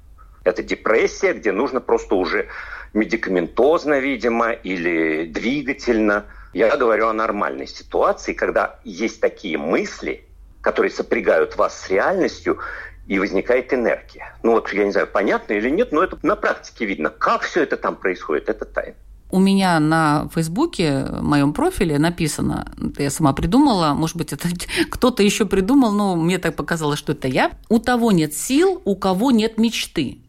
Это 0.43 0.63
депрессия, 0.63 1.33
где 1.33 1.51
нужно 1.51 1.81
просто 1.81 2.15
уже 2.15 2.47
медикаментозно, 2.93 3.99
видимо, 3.99 4.53
или 4.53 5.27
двигательно– 5.27 6.25
я 6.53 6.77
говорю 6.77 7.07
о 7.07 7.13
нормальной 7.13 7.67
ситуации, 7.67 8.33
когда 8.33 8.79
есть 8.83 9.19
такие 9.19 9.57
мысли, 9.57 10.25
которые 10.61 10.91
сопрягают 10.91 11.57
вас 11.57 11.79
с 11.79 11.89
реальностью, 11.89 12.59
и 13.07 13.19
возникает 13.19 13.73
энергия. 13.73 14.35
Ну 14.43 14.51
вот, 14.51 14.71
я 14.71 14.85
не 14.85 14.91
знаю, 14.91 15.07
понятно 15.07 15.53
или 15.53 15.69
нет, 15.69 15.91
но 15.91 16.03
это 16.03 16.17
на 16.23 16.35
практике 16.35 16.85
видно. 16.85 17.09
Как 17.09 17.41
все 17.41 17.63
это 17.63 17.75
там 17.75 17.95
происходит, 17.95 18.49
это 18.49 18.65
тайна. 18.65 18.95
У 19.29 19.39
меня 19.39 19.79
на 19.79 20.29
Фейсбуке, 20.33 21.05
в 21.09 21.23
моем 21.23 21.53
профиле 21.53 21.97
написано, 21.97 22.71
это 22.77 23.01
я 23.01 23.09
сама 23.09 23.33
придумала, 23.33 23.93
может 23.93 24.15
быть, 24.15 24.31
это 24.31 24.47
кто-то 24.91 25.23
еще 25.23 25.45
придумал, 25.45 25.91
но 25.91 26.15
мне 26.15 26.37
так 26.37 26.55
показалось, 26.55 26.99
что 26.99 27.13
это 27.13 27.27
я. 27.27 27.51
У 27.67 27.79
того 27.79 28.11
нет 28.11 28.33
сил, 28.33 28.81
у 28.85 28.95
кого 28.95 29.31
нет 29.31 29.57
мечты. 29.57 30.19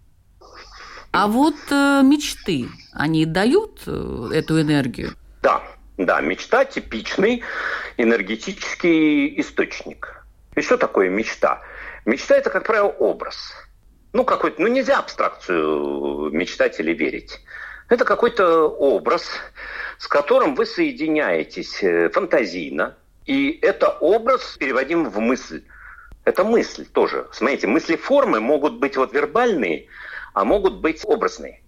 А 1.12 1.28
вот 1.28 1.54
э, 1.70 2.00
мечты, 2.02 2.68
они 2.92 3.24
дают 3.24 3.82
э, 3.86 4.30
эту 4.32 4.60
энергию? 4.60 5.12
Да, 5.42 5.62
да, 5.96 6.20
мечта– 6.20 6.64
типичный 6.66 7.42
энергетический 7.96 9.40
источник. 9.40 10.24
И 10.56 10.60
что 10.60 10.76
такое 10.76 11.08
мечта? 11.08 11.62
Мечта– 12.04 12.36
это, 12.36 12.50
как 12.50 12.64
правило, 12.64 12.88
образ. 12.88 13.52
Ну, 14.12 14.24
какой-то, 14.24 14.60
ну, 14.60 14.68
нельзя 14.68 14.98
абстракцию 14.98 16.30
мечтать 16.30 16.78
или 16.80 16.92
верить. 16.92 17.40
Это 17.88 18.04
какой-то 18.04 18.68
образ, 18.68 19.30
с 19.98 20.06
которым 20.06 20.54
вы 20.54 20.66
соединяетесь 20.66 21.82
э, 21.82 22.08
фантазийно, 22.10 22.96
и 23.26 23.58
это 23.62 23.88
образ 23.88 24.56
переводим 24.58 25.08
в 25.08 25.18
мысль. 25.18 25.62
Это 26.24 26.44
мысль 26.44 26.86
тоже. 26.86 27.26
Смотрите, 27.32 27.66
мысли-формы 27.66 28.40
могут 28.40 28.74
быть 28.74 28.96
вот 28.96 29.12
вербальные, 29.12 29.88
а 30.32 30.44
могут 30.44 30.80
быть 30.80 31.02
образные. 31.04 31.60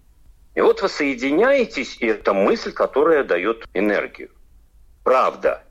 И 0.57 0.61
вот 0.61 0.81
вы 0.81 0.89
соединяетесь, 0.89 1.97
и 1.99 2.07
это 2.07 2.33
мысль, 2.33 2.71
которая 2.71 3.23
дает 3.23 3.63
энергию. 3.75 4.31
Правда, 5.03 5.63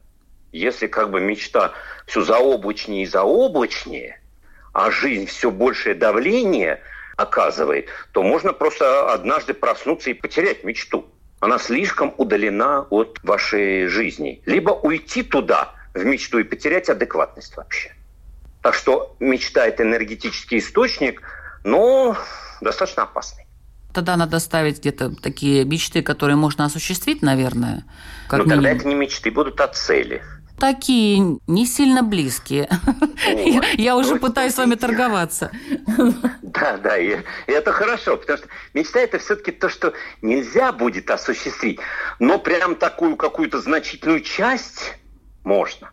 если 0.52 0.87
как 0.87 1.11
бы 1.11 1.21
мечта 1.21 1.73
все 2.07 2.23
заоблачнее 2.23 3.02
и 3.02 3.07
заоблачнее, 3.07 4.21
а 4.73 4.93
жизнь 4.93 5.26
все 5.26 5.50
большее 5.50 5.97
давление 5.97 6.81
оказывает, 7.16 7.88
то 8.12 8.23
можно 8.23 8.52
просто 8.52 9.12
однажды 9.12 9.55
проснуться 9.55 10.11
и 10.11 10.14
потерять 10.14 10.62
мечту. 10.62 11.05
Она 11.40 11.59
слишком 11.59 12.14
удалена 12.16 12.87
от 12.88 13.19
вашей 13.25 13.88
жизни. 13.88 14.40
Либо 14.47 14.71
уйти 14.71 15.25
туда, 15.25 15.75
в 15.95 16.05
мечту, 16.05 16.38
и 16.38 16.45
потерять 16.45 16.88
адекватность 16.88 17.57
вообще. 17.57 17.93
Так 18.62 18.75
что 18.76 19.16
мечта– 19.19 19.66
это 19.66 19.83
энергетический 19.83 20.59
источник, 20.59 21.23
но 21.64 22.16
достаточно 22.61 23.02
опасный. 23.02 23.46
Тогда 23.97 24.17
надо 24.19 24.41
ставить 24.41 24.81
где-то 24.81 25.15
такие 25.23 25.65
мечты, 25.65 26.03
которые 26.03 26.37
можно 26.37 26.67
осуществить, 26.67 27.23
наверное. 27.23 27.85
Как 28.29 28.41
минимум. 28.41 28.65
тогда 28.65 28.71
это 28.76 28.87
не 28.87 28.95
мечты, 28.95 29.31
будут 29.31 29.59
а 29.59 29.69
цели– 29.69 30.23
такие 30.59 31.38
не 31.47 31.67
сильно 31.67 32.03
близкие. 32.03 32.69
Я 33.75 33.97
уже 33.97 34.17
пытаюсь 34.17 34.55
с 34.55 34.59
вами 34.59 34.75
торговаться. 34.75 35.50
Да, 36.43 36.76
да, 36.79 36.97
и 36.97 37.19
это 37.47 37.73
хорошо, 37.73 38.17
потому 38.17 38.38
что 38.38 38.49
мечта 38.75 39.00
это 39.00 39.19
все-таки 39.19 39.53
то, 39.53 39.69
что 39.69 39.93
нельзя 40.23 40.73
будет 40.73 41.11
осуществить, 41.11 41.81
но 42.19 42.38
прям 42.38 42.76
такую 42.76 43.17
какую-то 43.17 43.61
значительную 43.61 44.21
часть 44.21 44.95
можно. 45.45 45.91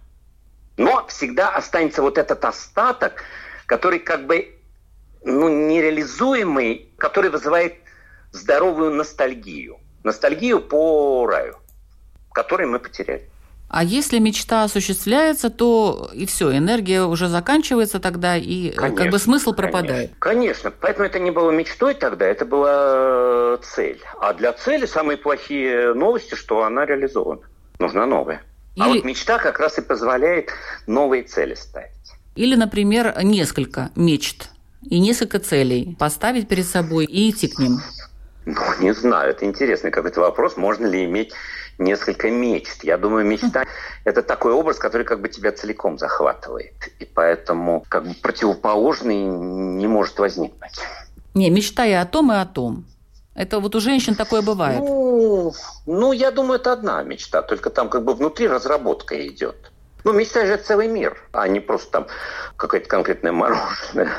Но 0.77 1.05
всегда 1.07 1.50
останется 1.50 2.01
вот 2.01 2.17
этот 2.17 2.43
остаток, 2.45 3.24
который 3.65 4.00
как 4.00 4.25
бы 4.25 4.55
ну, 5.25 5.50
нереализуемый, 5.50 6.89
который 6.98 7.29
вызывает 7.29 7.82
здоровую 8.33 8.93
ностальгию. 8.93 9.77
Ностальгию 10.03 10.61
по 10.61 11.25
раю, 11.27 11.55
который 12.33 12.67
мы 12.67 12.79
потеряли. 12.79 13.29
А 13.69 13.83
если 13.83 14.19
мечта 14.19 14.63
осуществляется, 14.63 15.49
то 15.49 16.11
и 16.13 16.27
все, 16.27 16.55
энергия 16.55 17.03
уже 17.05 17.27
заканчивается 17.27 17.99
тогда, 17.99 18.37
и 18.37 18.69
конечно, 18.69 19.03
как 19.03 19.11
бы 19.11 19.17
смысл 19.17 19.53
пропадает. 19.53 20.11
Конечно, 20.19 20.69
поэтому 20.69 21.07
это 21.07 21.19
не 21.19 21.31
было 21.31 21.49
мечтой 21.49 21.95
тогда, 21.95 22.27
это 22.27 22.45
была 22.45 23.57
цель. 23.63 23.99
А 24.19 24.33
для 24.33 24.53
цели 24.53 24.85
самые 24.85 25.17
плохие 25.17 25.95
новости, 25.95 26.35
что 26.35 26.63
она 26.63 26.85
реализована. 26.85 27.41
Нужна 27.79 28.05
новая. 28.05 28.43
А 28.77 28.89
Или... 28.89 28.91
А 28.91 28.93
вот 28.93 29.05
мечта 29.05 29.39
как 29.39 29.59
раз 29.59 29.79
и 29.79 29.81
позволяет 29.81 30.51
новые 30.85 31.23
цели 31.23 31.55
ставить. 31.55 31.89
Или, 32.35 32.55
например, 32.55 33.15
несколько 33.23 33.89
мечт 33.95 34.49
и 34.83 34.99
несколько 34.99 35.39
целей 35.39 35.95
поставить 35.97 36.47
перед 36.47 36.67
собой 36.67 37.05
и 37.05 37.31
идти 37.31 37.47
к 37.47 37.57
ним. 37.57 37.79
Ну, 38.45 38.62
не 38.79 38.93
знаю, 38.93 39.31
это 39.31 39.45
интересный 39.45 39.91
какой-то 39.91 40.21
вопрос. 40.21 40.57
Можно 40.57 40.85
ли 40.85 41.05
иметь 41.05 41.33
несколько 41.77 42.29
мечт. 42.29 42.83
Я 42.83 42.97
думаю, 42.97 43.25
мечта– 43.25 43.65
это 44.03 44.21
такой 44.21 44.53
образ, 44.53 44.77
который 44.77 45.05
как 45.05 45.21
бы 45.21 45.29
тебя 45.29 45.51
целиком 45.51 45.97
захватывает. 45.97 46.73
И 47.00 47.05
поэтому 47.05 47.83
как 47.89 48.05
бы 48.05 48.13
противоположный 48.13 49.23
не 49.23 49.88
может 49.88 50.19
возникнуть. 50.19 50.79
Не, 51.33 51.50
мечта 51.50 51.85
и 51.85 51.93
о 51.93 52.05
том, 52.05 52.31
и 52.31 52.35
о 52.35 52.45
том. 52.45 52.85
Это 53.35 53.59
вот 53.59 53.75
у 53.75 53.79
женщин 53.79 54.13
такое 54.13 54.43
бывает. 54.43 54.79
Ну, 54.79 55.53
ну, 55.88 56.12
я 56.12 56.29
думаю, 56.31 56.59
это 56.59 56.71
одна 56.71 57.01
мечта, 57.01 57.41
только 57.41 57.71
там 57.71 57.89
как 57.89 58.03
бы 58.03 58.13
внутри 58.13 58.47
разработка 58.47 59.27
идет. 59.27 59.71
Ну, 60.03 60.11
мечта 60.11 60.45
же 60.45 60.57
целый 60.57 60.87
мир, 60.87 61.17
а 61.31 61.47
не 61.47 61.61
просто 61.61 61.91
там 61.91 62.07
какое-то 62.57 62.89
конкретное 62.89 63.31
мороженое. 63.31 64.11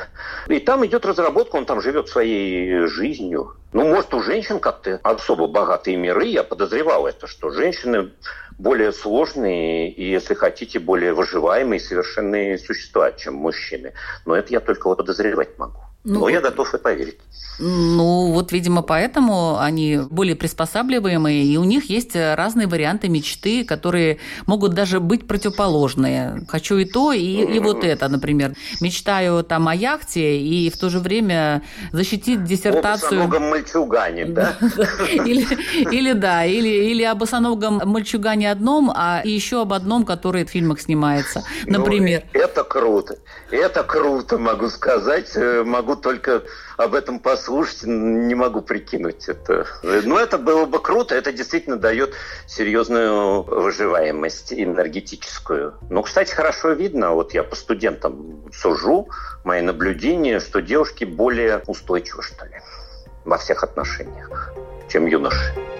И 0.47 0.59
там 0.59 0.85
идет 0.85 1.05
разработка, 1.05 1.57
он 1.57 1.65
там 1.65 1.79
живет 1.81 2.09
своей 2.09 2.87
жизнью. 2.87 3.55
Ну, 3.71 3.85
может, 3.85 4.13
у 4.13 4.21
женщин 4.21 4.59
как-то 4.59 4.99
особо 5.03 5.47
богатые 5.47 5.97
миры, 5.97 6.25
я 6.25 6.43
подозревал 6.43 7.05
это, 7.05 7.27
что 7.27 7.51
женщины 7.51 8.11
более 8.57 8.93
сложные 8.93 9.91
и, 9.91 10.09
если 10.09 10.33
хотите, 10.33 10.79
более 10.79 11.13
выживаемые 11.13 11.79
совершенные 11.79 12.57
существа, 12.57 13.11
чем 13.11 13.35
мужчины. 13.35 13.93
Но 14.25 14.35
это 14.35 14.53
я 14.53 14.61
только 14.61 14.87
вот 14.87 14.97
подозревать 14.97 15.57
могу. 15.59 15.81
Ну, 16.05 16.19
Но 16.21 16.29
я 16.29 16.39
готов 16.39 16.73
и 16.73 16.77
поверить. 16.77 17.17
Ну, 17.57 18.31
вот, 18.31 18.51
видимо, 18.51 18.81
поэтому 18.81 19.57
они 19.57 19.99
более 20.09 20.35
приспосабливаемые, 20.35 21.43
и 21.43 21.57
у 21.57 21.63
них 21.63 21.89
есть 21.89 22.15
разные 22.15 22.67
варианты 22.67 23.07
мечты, 23.07 23.63
которые 23.63 24.19
могут 24.45 24.73
даже 24.73 24.99
быть 24.99 25.27
противоположные. 25.27 26.45
Хочу 26.49 26.77
и 26.77 26.85
то, 26.85 27.13
и, 27.13 27.21
и 27.21 27.59
вот 27.59 27.83
это, 27.83 28.09
например. 28.09 28.53
Мечтаю 28.81 29.43
там 29.43 29.67
о 29.67 29.75
яхте 29.75 30.37
и 30.37 30.69
в 30.69 30.77
то 30.77 30.89
же 30.89 30.99
время 30.99 31.63
защитить 31.91 32.43
диссертацию... 32.43 33.23
Об 33.23 33.29
босоногом 33.29 33.49
мальчугане, 33.49 34.25
да? 34.27 34.57
Или, 35.25 35.47
или 35.91 36.13
да, 36.13 36.45
или, 36.45 36.67
или 36.67 37.03
об 37.03 37.19
босоногом 37.19 37.81
мальчугане 37.85 38.51
одном, 38.51 38.91
а 38.93 39.21
еще 39.23 39.61
об 39.61 39.73
одном, 39.73 40.05
который 40.05 40.45
в 40.45 40.49
фильмах 40.49 40.81
снимается, 40.81 41.43
ну, 41.65 41.79
например. 41.79 42.23
Ну, 42.33 42.41
это 42.41 42.63
круто. 42.63 43.17
Это 43.49 43.83
круто, 43.83 44.37
могу 44.37 44.69
сказать. 44.69 45.31
Э, 45.35 45.63
только 45.95 46.43
об 46.77 46.93
этом 46.93 47.19
послушать, 47.19 47.83
не 47.83 48.35
могу 48.35 48.61
прикинуть 48.61 49.27
это. 49.27 49.65
Но 49.83 50.19
это 50.19 50.37
было 50.37 50.65
бы 50.65 50.79
круто, 50.79 51.15
это 51.15 51.31
действительно 51.31 51.77
дает 51.77 52.13
серьезную 52.47 53.43
выживаемость 53.43 54.53
энергетическую. 54.53 55.75
Ну, 55.89 56.01
кстати, 56.03 56.31
хорошо 56.31 56.71
видно, 56.71 57.11
вот 57.11 57.33
я 57.33 57.43
по 57.43 57.55
студентам 57.55 58.43
сужу, 58.53 59.09
мои 59.43 59.61
наблюдения, 59.61 60.39
что 60.39 60.61
девушки 60.61 61.03
более 61.03 61.63
устойчивы, 61.67 62.23
что 62.23 62.45
ли, 62.45 62.61
во 63.23 63.37
всех 63.37 63.63
отношениях, 63.63 64.53
чем 64.89 65.05
юноши. 65.05 65.74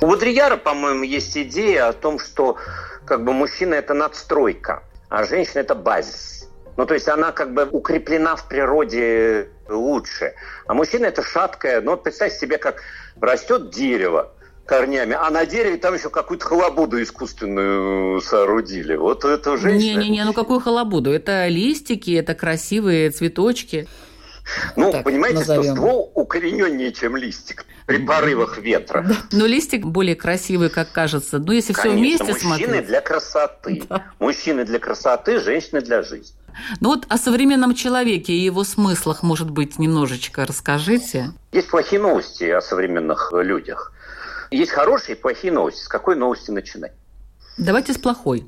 У 0.00 0.06
Бодрияра, 0.06 0.56
по-моему, 0.56 1.02
есть 1.02 1.36
идея 1.36 1.88
о 1.88 1.92
том, 1.92 2.18
что 2.18 2.56
как 3.04 3.24
бы 3.24 3.32
мужчина– 3.32 3.74
это 3.76 3.92
надстройка, 3.92 4.82
а 5.08 5.24
женщина– 5.24 5.60
это 5.60 5.74
базис. 5.74 6.48
Ну, 6.76 6.86
то 6.86 6.94
есть 6.94 7.08
она 7.08 7.32
как 7.32 7.52
бы 7.52 7.68
укреплена 7.70 8.36
в 8.36 8.48
природе 8.48 9.48
лучше. 9.68 10.34
А 10.66 10.72
мужчина– 10.72 11.04
это 11.06 11.22
шаткая. 11.22 11.82
Ну, 11.82 11.90
вот 11.90 12.02
представь 12.02 12.32
себе, 12.32 12.56
как 12.56 12.82
растет 13.20 13.70
дерево, 13.70 14.32
корнями, 14.64 15.16
а 15.20 15.28
на 15.30 15.44
дереве 15.44 15.76
там 15.76 15.94
еще 15.94 16.08
какую-то 16.08 16.46
халабуду 16.46 17.02
искусственную 17.02 18.20
соорудили. 18.22 18.96
Вот 18.96 19.24
это 19.24 19.58
женщина... 19.58 20.00
Не-не-не, 20.00 20.24
ну 20.24 20.32
какую 20.32 20.60
халабуду? 20.60 21.12
Это 21.12 21.48
листики, 21.48 22.12
это 22.12 22.34
красивые 22.34 23.10
цветочки. 23.10 23.86
Ну, 24.76 24.92
так 24.92 25.04
понимаете, 25.04 25.40
назовем. 25.40 25.64
что 25.64 25.72
ствол 25.74 26.12
укорененнее, 26.30 26.92
чем 26.92 27.16
листик 27.16 27.66
при 27.86 27.98
порывах 27.98 28.58
ветра. 28.58 29.04
Да. 29.06 29.16
Но 29.32 29.46
листик 29.46 29.84
более 29.84 30.14
красивый, 30.14 30.70
как 30.70 30.92
кажется. 30.92 31.38
Ну, 31.40 31.50
если 31.50 31.72
Конечно, 31.72 31.90
все 31.90 32.00
вместе 32.00 32.24
мужчины 32.24 32.40
смотреть. 32.40 32.68
Мужчины 32.68 32.86
для 32.86 33.00
красоты. 33.00 33.82
Да. 33.88 34.04
Мужчины 34.20 34.64
для 34.64 34.78
красоты, 34.78 35.40
женщины 35.40 35.80
для 35.80 36.02
жизни. 36.02 36.36
Ну 36.80 36.90
вот 36.90 37.06
о 37.08 37.18
современном 37.18 37.74
человеке 37.74 38.32
и 38.32 38.44
его 38.44 38.62
смыслах, 38.64 39.22
может 39.24 39.50
быть, 39.50 39.78
немножечко 39.78 40.46
расскажите. 40.46 41.32
Есть 41.52 41.68
плохие 41.68 42.00
новости 42.00 42.44
о 42.44 42.60
современных 42.60 43.32
людях. 43.32 43.92
Есть 44.52 44.70
хорошие 44.70 45.16
и 45.16 45.20
плохие 45.20 45.52
новости. 45.52 45.82
С 45.82 45.88
какой 45.88 46.14
новости 46.14 46.52
начинать? 46.52 46.92
Давайте 47.58 47.92
с 47.92 47.98
плохой. 47.98 48.44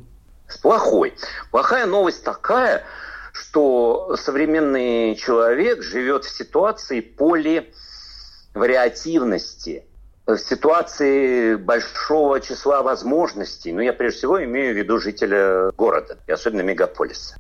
С 0.49 0.57
плохой. 0.59 1.15
Плохая 1.51 1.87
новость 1.87 2.23
такая, 2.23 2.85
что 3.33 4.17
современный 4.17 5.17
человек 5.17 5.83
живет 5.83 6.25
в 6.25 6.31
ситуации 6.31 7.01
поливариативности, 7.01 9.85
в 10.27 10.37
ситуации 10.37 11.57
большого 11.57 12.41
числа 12.41 12.83
возможностей. 12.83 13.73
Ну, 13.73 13.81
я 13.81 13.93
прежде 13.93 14.19
всего 14.19 14.45
имею 14.45 14.75
в 14.75 14.77
виду 14.77 14.99
жителя 14.99 15.73
города, 15.73 16.19
и 16.27 16.33
особенно 16.33 16.61
мегаполиса. 16.61 17.37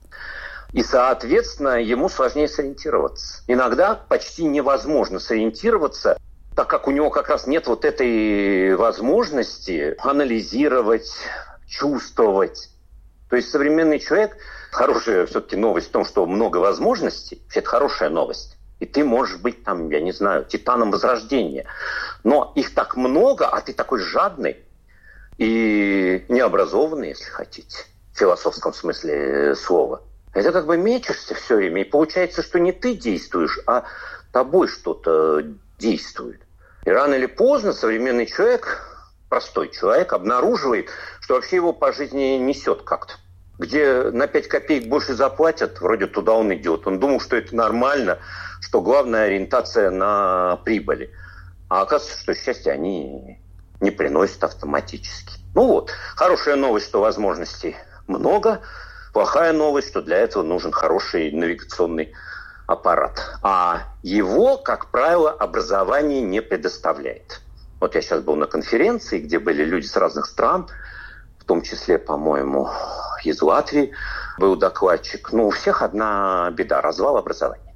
И, 0.72 0.82
соответственно, 0.82 1.82
ему 1.82 2.08
сложнее 2.08 2.48
сориентироваться. 2.48 3.42
Иногда 3.46 3.94
почти 3.94 4.44
невозможно 4.44 5.18
сориентироваться, 5.18 6.16
так 6.56 6.68
как 6.68 6.88
у 6.88 6.90
него 6.90 7.10
как 7.10 7.28
раз 7.28 7.46
нет 7.46 7.66
вот 7.66 7.84
этой 7.84 8.74
возможности 8.74 9.94
анализировать, 9.98 11.12
чувствовать. 11.68 12.70
То 13.28 13.36
есть 13.36 13.50
современный 13.50 13.98
человек 13.98 14.38
Хорошая 14.72 15.26
все-таки 15.26 15.54
новость 15.54 15.88
в 15.88 15.90
том, 15.90 16.06
что 16.06 16.24
много 16.24 16.56
возможностей. 16.56 17.42
Это 17.54 17.68
хорошая 17.68 18.08
новость. 18.08 18.56
И 18.80 18.86
ты 18.86 19.04
можешь 19.04 19.36
быть 19.36 19.62
там, 19.64 19.90
я 19.90 20.00
не 20.00 20.12
знаю, 20.12 20.46
титаном 20.46 20.90
возрождения. 20.90 21.66
Но 22.24 22.52
их 22.56 22.72
так 22.74 22.96
много, 22.96 23.46
а 23.46 23.60
ты 23.60 23.74
такой 23.74 24.00
жадный 24.00 24.56
и 25.36 26.24
необразованный, 26.30 27.08
если 27.10 27.30
хотите, 27.30 27.84
в 28.14 28.18
философском 28.18 28.72
смысле 28.72 29.54
слова. 29.56 30.00
Это 30.32 30.52
как 30.52 30.64
бы 30.64 30.78
мечешься 30.78 31.34
все 31.34 31.56
время, 31.56 31.82
и 31.82 31.84
получается, 31.84 32.42
что 32.42 32.58
не 32.58 32.72
ты 32.72 32.94
действуешь, 32.94 33.60
а 33.66 33.84
тобой 34.32 34.68
что-то 34.68 35.44
действует. 35.78 36.40
И 36.86 36.90
рано 36.90 37.12
или 37.12 37.26
поздно 37.26 37.74
современный 37.74 38.24
человек, 38.24 38.88
простой 39.28 39.68
человек, 39.68 40.14
обнаруживает, 40.14 40.88
что 41.20 41.34
вообще 41.34 41.56
его 41.56 41.74
по 41.74 41.92
жизни 41.92 42.38
несет 42.38 42.82
как-то. 42.82 43.14
Где 43.58 44.04
на 44.04 44.26
5 44.26 44.48
копеек 44.48 44.88
больше 44.88 45.14
заплатят, 45.14 45.80
вроде 45.80 46.06
туда 46.06 46.32
он 46.32 46.52
идет. 46.54 46.86
Он 46.86 46.98
думал, 46.98 47.20
что 47.20 47.36
это 47.36 47.54
нормально, 47.54 48.18
что 48.60 48.80
главная 48.80 49.26
ориентация 49.26 49.90
на 49.90 50.58
прибыли. 50.64 51.12
А 51.68 51.82
оказывается, 51.82 52.22
что 52.22 52.34
счастье 52.34 52.72
они 52.72 53.38
не 53.80 53.90
приносят 53.90 54.42
автоматически. 54.44 55.40
Ну 55.54 55.66
вот, 55.66 55.90
хорошая 56.16 56.56
новость, 56.56 56.86
что 56.86 57.00
возможностей 57.00 57.76
много. 58.06 58.60
Плохая 59.12 59.52
новость, 59.52 59.88
что 59.88 60.00
для 60.00 60.18
этого 60.18 60.42
нужен 60.42 60.72
хороший 60.72 61.30
навигационный 61.32 62.14
аппарат. 62.66 63.20
А 63.42 63.82
его, 64.02 64.56
как 64.56 64.90
правило, 64.90 65.30
образование 65.30 66.22
не 66.22 66.40
предоставляет. 66.40 67.40
Вот 67.80 67.94
я 67.94 68.00
сейчас 68.00 68.22
был 68.22 68.36
на 68.36 68.46
конференции, 68.46 69.18
где 69.18 69.38
были 69.38 69.64
люди 69.64 69.86
с 69.86 69.96
разных 69.96 70.26
стран, 70.26 70.68
в 71.42 71.44
том 71.44 71.62
числе, 71.62 71.98
по-моему, 71.98 72.68
из 73.24 73.42
Латвии 73.42 73.92
был 74.38 74.54
докладчик. 74.54 75.32
Ну, 75.32 75.48
у 75.48 75.50
всех 75.50 75.82
одна 75.82 76.50
беда– 76.52 76.80
развал 76.82 77.16
образования 77.16 77.72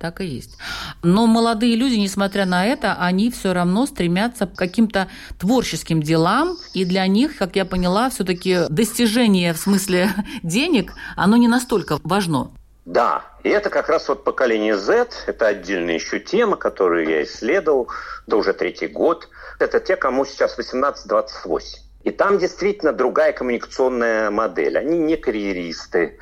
так 0.00 0.20
и 0.20 0.26
есть. 0.26 0.58
Но 1.02 1.26
молодые 1.26 1.76
люди, 1.76 1.94
несмотря 1.94 2.44
на 2.44 2.66
это, 2.66 2.94
они 3.00 3.30
все 3.30 3.54
равно 3.54 3.86
стремятся 3.86 4.46
к 4.46 4.54
каким-то 4.54 5.08
творческим 5.38 6.02
делам, 6.02 6.58
и 6.74 6.84
для 6.84 7.06
них, 7.06 7.38
как 7.38 7.56
я 7.56 7.64
поняла, 7.64 8.10
все-таки 8.10 8.66
достижение 8.68 9.54
в 9.54 9.56
смысле 9.56 10.10
денег, 10.42 10.92
оно 11.16 11.38
не 11.38 11.48
настолько 11.48 11.98
важно. 12.04 12.50
Да, 12.84 13.22
и 13.44 13.48
это 13.48 13.70
как 13.70 13.88
раз 13.88 14.08
вот 14.08 14.24
поколение 14.24 14.76
Z, 14.76 15.08
это 15.26 15.46
отдельная 15.46 15.94
еще 15.94 16.20
тема, 16.20 16.56
которую 16.56 17.08
я 17.08 17.22
исследовал, 17.24 17.88
это 18.26 18.36
уже 18.36 18.52
третий 18.52 18.88
год. 18.88 19.28
Это 19.58 19.80
те, 19.80 19.96
кому 19.96 20.26
сейчас 20.26 20.58
18-28. 20.58 21.83
И 22.04 22.10
там 22.10 22.38
действительно 22.38 22.92
другая 22.92 23.32
коммуникационная 23.32 24.30
модель. 24.30 24.78
Они 24.78 24.98
не 24.98 25.16
карьеристы, 25.16 26.18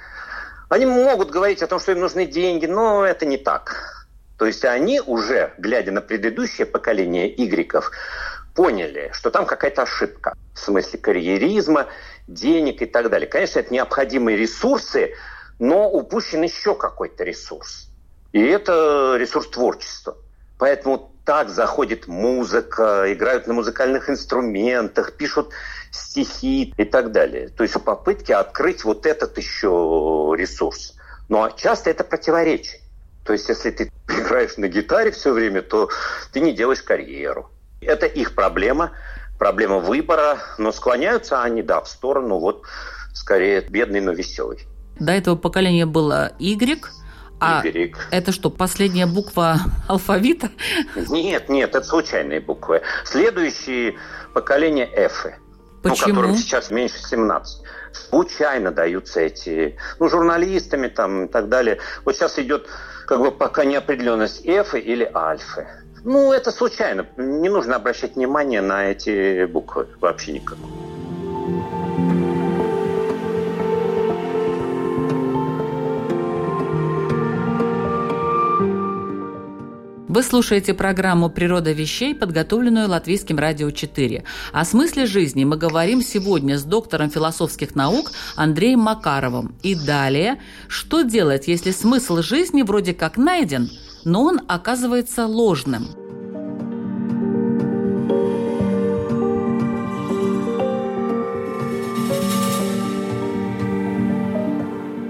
они 0.68 0.86
могут 0.86 1.30
говорить 1.30 1.62
о 1.62 1.66
том, 1.66 1.80
что 1.80 1.92
им 1.92 2.00
нужны 2.00 2.24
деньги, 2.24 2.64
но 2.64 3.04
это 3.04 3.26
не 3.26 3.36
так. 3.36 4.06
То 4.38 4.46
есть 4.46 4.64
они 4.64 5.00
уже, 5.00 5.52
глядя 5.58 5.92
на 5.92 6.00
предыдущее 6.00 6.66
поколение 6.66 7.30
игреков, 7.44 7.90
поняли, 8.54 9.10
что 9.12 9.30
там 9.30 9.44
какая-то 9.44 9.82
ошибка 9.82 10.34
в 10.54 10.58
смысле 10.58 10.98
карьеризма, 10.98 11.88
денег 12.26 12.80
и 12.80 12.86
так 12.86 13.10
далее. 13.10 13.28
Конечно, 13.28 13.58
это 13.58 13.74
необходимые 13.74 14.36
ресурсы, 14.36 15.14
но 15.58 15.90
упущен 15.90 16.42
еще 16.42 16.74
какой-то 16.74 17.24
ресурс. 17.24 17.90
И 18.32 18.40
это 18.40 19.16
ресурс 19.18 19.48
творчества. 19.48 20.16
Поэтому 20.62 21.10
так 21.24 21.48
заходит 21.48 22.06
музыка, 22.06 23.12
играют 23.12 23.48
на 23.48 23.52
музыкальных 23.52 24.08
инструментах, 24.08 25.16
пишут 25.16 25.50
стихи 25.90 26.72
и 26.76 26.84
так 26.84 27.10
далее. 27.10 27.48
То 27.48 27.64
есть 27.64 27.74
в 27.74 27.80
попытке 27.80 28.36
открыть 28.36 28.84
вот 28.84 29.04
этот 29.04 29.36
еще 29.36 30.32
ресурс. 30.38 30.94
Но 31.28 31.50
часто 31.50 31.90
это 31.90 32.04
противоречие. 32.04 32.80
То 33.24 33.32
есть 33.32 33.48
если 33.48 33.72
ты 33.72 33.90
играешь 34.08 34.56
на 34.56 34.68
гитаре 34.68 35.10
все 35.10 35.32
время, 35.32 35.62
то 35.62 35.90
ты 36.32 36.38
не 36.38 36.52
делаешь 36.52 36.84
карьеру. 36.84 37.50
Это 37.80 38.06
их 38.06 38.36
проблема, 38.36 38.92
проблема 39.40 39.80
выбора, 39.80 40.38
но 40.58 40.70
склоняются 40.70 41.42
они, 41.42 41.64
да, 41.64 41.80
в 41.80 41.88
сторону 41.88 42.38
вот 42.38 42.62
скорее 43.14 43.62
бедный, 43.62 44.00
но 44.00 44.12
веселый. 44.12 44.60
До 45.00 45.10
этого 45.10 45.34
поколения 45.34 45.86
было 45.86 46.34
Y, 46.38 46.86
а 47.42 47.62
y. 47.66 47.94
это 48.10 48.32
что, 48.32 48.50
последняя 48.50 49.06
буква 49.06 49.58
алфавита? 49.88 50.50
Нет, 51.08 51.48
нет, 51.48 51.74
это 51.74 51.86
случайные 51.86 52.40
буквы. 52.40 52.82
Следующие 53.04 53.96
поколения 54.32 54.86
F. 54.86 55.26
Почему? 55.82 56.08
Ну, 56.08 56.14
которым 56.14 56.36
сейчас 56.36 56.70
меньше 56.70 56.98
17. 57.02 57.62
Случайно 57.92 58.70
даются 58.70 59.20
эти, 59.20 59.76
ну, 59.98 60.08
журналистами 60.08 60.88
там 60.88 61.24
и 61.24 61.28
так 61.28 61.48
далее. 61.48 61.78
Вот 62.04 62.16
сейчас 62.16 62.38
идет 62.38 62.68
как 63.06 63.20
бы 63.20 63.32
пока 63.32 63.64
неопределенность 63.64 64.46
F 64.46 64.74
или 64.74 65.10
альфы. 65.12 65.66
Ну, 66.04 66.32
это 66.32 66.50
случайно. 66.50 67.06
Не 67.16 67.48
нужно 67.48 67.76
обращать 67.76 68.16
внимание 68.16 68.60
на 68.60 68.90
эти 68.90 69.44
буквы 69.44 69.88
вообще 70.00 70.32
никак. 70.32 70.58
Вы 80.12 80.22
слушаете 80.22 80.74
программу 80.74 81.30
«Природа 81.30 81.72
вещей», 81.72 82.14
подготовленную 82.14 82.86
Латвийским 82.86 83.38
радио 83.38 83.70
4. 83.70 84.24
О 84.52 84.64
смысле 84.66 85.06
жизни 85.06 85.44
мы 85.44 85.56
говорим 85.56 86.02
сегодня 86.02 86.58
с 86.58 86.64
доктором 86.64 87.08
философских 87.08 87.74
наук 87.74 88.12
Андреем 88.36 88.80
Макаровым. 88.80 89.54
И 89.62 89.74
далее, 89.74 90.38
что 90.68 91.00
делать, 91.00 91.48
если 91.48 91.70
смысл 91.70 92.20
жизни 92.20 92.60
вроде 92.60 92.92
как 92.92 93.16
найден, 93.16 93.70
но 94.04 94.24
он 94.24 94.42
оказывается 94.48 95.26
ложным– 95.26 95.86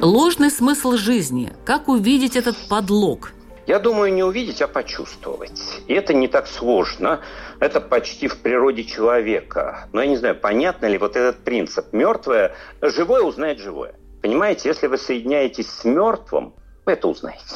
Ложный 0.01 0.51
смысл 0.51 0.97
жизни. 0.97 1.53
Как 1.65 1.89
увидеть 1.89 2.35
этот 2.35 2.57
подлог? 2.69 3.33
Я 3.67 3.79
думаю, 3.79 4.13
не 4.13 4.25
увидеть, 4.25 4.61
а 4.61 4.67
почувствовать. 4.67 5.61
И 5.87 5.95
это 5.95 6.15
не 6.15 6.27
так 6.27 6.49
сложно. 6.49 7.21
Это 7.61 7.81
почти 7.81 8.27
в 8.27 8.39
природе 8.39 8.85
человека. 8.85 9.89
Но 9.93 10.03
я 10.03 10.09
не 10.09 10.17
знаю, 10.17 10.35
понятно 10.35 10.87
ли 10.87 10.99
вот 10.99 11.17
этот 11.17 11.45
принцип. 11.45 11.93
Мертвое, 11.93 12.57
живое 12.81 13.23
узнает 13.23 13.61
живое. 13.61 13.95
Понимаете, 14.21 14.69
если 14.69 14.89
вы 14.89 14.99
соединяетесь 14.99 15.71
с 15.71 15.85
мертвым, 15.85 16.55
вы 16.85 16.93
это 16.93 17.07
узнаете. 17.07 17.55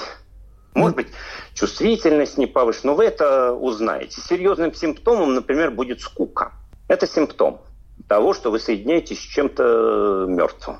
Может 0.75 0.95
быть, 0.95 1.09
чувствительность 1.55 2.39
не 2.39 2.47
повышена, 2.47 2.93
но 2.93 2.97
вы 2.97 3.07
это 3.07 3.53
узнаете. 3.53 4.21
Серьезным 4.21 4.75
симптомом, 4.75 5.35
например, 5.35 5.73
будет 5.73 6.01
скука. 6.01 6.53
Это 6.87 7.07
симптом 7.09 7.63
того, 8.09 8.33
что 8.33 8.53
вы 8.53 8.61
соединяетесь 8.61 9.19
с 9.19 9.23
чем-то 9.23 10.27
мертвым. 10.29 10.79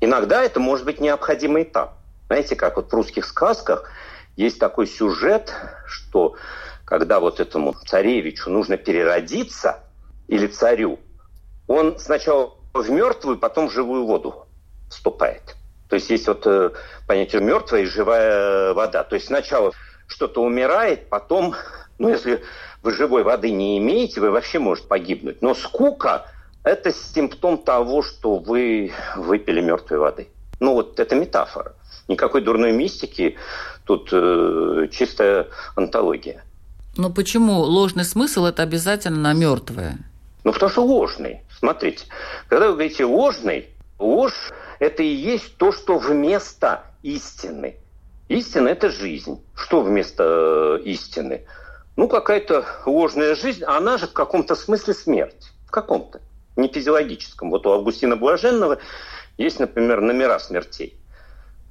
Иногда 0.00 0.42
это 0.42 0.58
может 0.58 0.86
быть 0.86 1.00
необходимый 1.00 1.64
этап. 1.64 1.98
Знаете, 2.26 2.56
как 2.56 2.76
вот 2.76 2.90
в 2.90 2.94
русских 2.94 3.26
сказках– 3.26 3.88
есть 4.40 4.58
такой 4.58 4.86
сюжет, 4.86 5.54
что 5.86 6.34
когда 6.84 7.20
вот 7.20 7.40
этому 7.40 7.74
царевичу 7.86 8.50
нужно 8.50 8.76
переродиться, 8.76 9.80
или 10.28 10.46
царю, 10.46 10.98
он 11.66 11.98
сначала 11.98 12.54
в 12.72 12.88
мертвую, 12.88 13.38
потом 13.38 13.68
в 13.68 13.72
живую 13.72 14.06
воду 14.06 14.46
вступает. 14.88 15.56
То 15.88 15.96
есть 15.96 16.08
есть 16.08 16.26
вот 16.26 16.46
э, 16.46 16.70
понятие 17.06 17.42
мертвая 17.42 17.82
и 17.82 17.86
живая 17.86 18.72
вода. 18.74 19.02
То 19.02 19.16
есть 19.16 19.26
сначала 19.26 19.72
что-то 20.06 20.42
умирает, 20.42 21.08
потом, 21.08 21.54
ну 21.98 22.08
если 22.08 22.42
вы 22.82 22.92
живой 22.92 23.24
воды 23.24 23.50
не 23.50 23.76
имеете, 23.78 24.20
вы 24.20 24.30
вообще 24.30 24.58
можете 24.58 24.88
погибнуть. 24.88 25.42
Но 25.42 25.54
скука– 25.54 26.26
это 26.64 26.92
симптом 26.92 27.58
того, 27.58 28.02
что 28.02 28.36
вы 28.36 28.92
выпили 29.16 29.60
мертвой 29.60 29.98
воды. 29.98 30.28
Ну 30.60 30.74
вот 30.74 31.00
это 31.00 31.14
метафора. 31.16 31.74
Никакой 32.06 32.42
дурной 32.42 32.72
мистики, 32.72 33.36
тут 33.90 34.08
э, 34.12 34.86
чистая 34.92 35.48
антология. 35.74 36.44
Но 36.96 37.10
почему 37.10 37.58
ложный 37.58 38.04
смысл 38.04 38.44
это 38.44 38.62
обязательно 38.62 39.34
мертвое? 39.34 39.98
Ну, 40.44 40.52
потому 40.52 40.70
что 40.70 40.84
ложный. 40.84 41.40
Смотрите, 41.58 42.06
когда 42.48 42.68
вы 42.68 42.74
говорите 42.74 43.04
ложный, 43.04 43.66
ложь– 43.98 44.52
это 44.78 45.02
и 45.02 45.08
есть 45.08 45.56
то, 45.56 45.72
что 45.72 45.98
вместо 45.98 46.84
истины. 47.02 47.76
Истина– 48.28 48.68
это 48.76 48.90
жизнь. 48.90 49.42
Что 49.56 49.82
вместо 49.82 50.78
э, 50.78 50.82
истины? 50.84 51.42
Ну, 51.96 52.06
какая-то 52.06 52.64
ложная 52.86 53.34
жизнь, 53.34 53.64
она 53.64 53.98
же 53.98 54.06
в 54.06 54.12
каком-то 54.12 54.54
смысле 54.54 54.94
смерть. 54.94 55.50
В 55.66 55.72
каком-то. 55.72 56.20
Не 56.54 56.68
физиологическом. 56.68 57.50
Вот 57.50 57.66
у 57.66 57.72
Августина 57.72 58.14
Блаженного 58.16 58.78
есть, 59.36 59.58
например, 59.58 60.00
номера 60.00 60.38
смертей. 60.38 60.94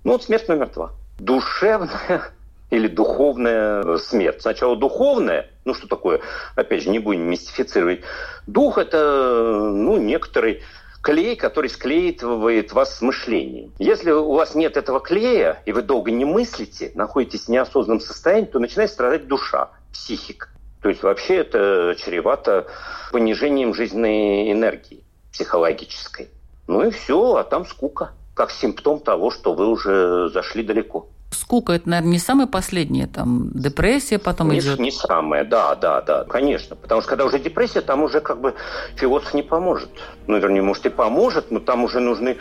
Ну 0.04 0.14
вот 0.14 0.24
смерть 0.24 0.50
номер 0.50 0.70
два. 0.70 0.92
Душевная 1.20 2.32
или 2.70 2.88
духовная 2.88 3.98
смерть. 3.98 4.42
Сначала 4.42 4.76
духовная, 4.76 5.50
ну 5.66 5.74
что 5.74 5.88
такое, 5.88 6.22
опять 6.56 6.84
же, 6.84 6.90
не 6.90 7.00
будем 7.00 7.30
мистифицировать. 7.30 8.02
Дух– 8.48 8.78
это 8.80 9.72
ну, 9.72 9.98
некоторый 9.98 10.62
клей, 11.02 11.36
который 11.36 11.70
склеивает 11.70 12.74
вас 12.74 12.98
с 12.98 13.02
мышлением. 13.02 13.72
Если 13.80 14.12
у 14.12 14.34
вас 14.34 14.56
нет 14.56 14.78
этого 14.78 15.00
клея, 15.00 15.62
и 15.66 15.72
вы 15.72 15.82
долго 15.82 16.12
не 16.12 16.26
мыслите, 16.26 16.92
находитесь 16.96 17.46
в 17.46 17.50
неосознанном 17.50 18.02
состоянии, 18.02 18.48
то 18.48 18.60
начинает 18.60 18.92
страдать 18.92 19.28
душа, 19.28 19.70
психика. 19.92 20.50
То 20.82 20.90
есть 20.90 21.04
вообще 21.04 21.38
это 21.38 21.96
чревато 21.98 22.68
понижением 23.12 23.74
жизненной 23.74 24.52
энергии 24.52 25.04
психологической. 25.32 26.30
Ну 26.68 26.88
и 26.88 26.92
все, 26.92 27.36
а 27.36 27.44
там 27.44 27.66
скука 27.66 28.12
как 28.40 28.52
симптом 28.52 29.02
того, 29.02 29.32
что 29.32 29.54
вы 29.54 29.68
уже 29.68 30.30
зашли 30.30 30.64
далеко. 30.64 31.08
Скука– 31.30 31.74
это, 31.74 31.90
наверное, 31.90 32.14
не 32.14 32.20
самое 32.20 32.48
последнее, 32.48 33.06
там 33.06 33.52
депрессия 33.54 34.18
потом 34.18 34.50
не, 34.50 34.60
идет. 34.60 34.80
Не 34.80 34.92
самое, 34.92 35.44
да, 35.44 35.76
да, 35.76 36.00
да, 36.00 36.24
конечно. 36.24 36.78
Потому 36.78 37.02
что 37.02 37.10
когда 37.10 37.26
уже 37.26 37.38
депрессия, 37.38 37.82
там 37.82 38.02
уже 38.02 38.22
как 38.22 38.40
бы 38.40 38.56
философ 38.96 39.34
не 39.34 39.44
поможет. 39.44 39.90
Ну, 40.28 40.38
вернее, 40.38 40.62
может 40.62 40.86
и 40.86 40.90
поможет, 40.90 41.52
но 41.52 41.60
там 41.60 41.84
уже 41.84 42.00
нужны, 42.00 42.38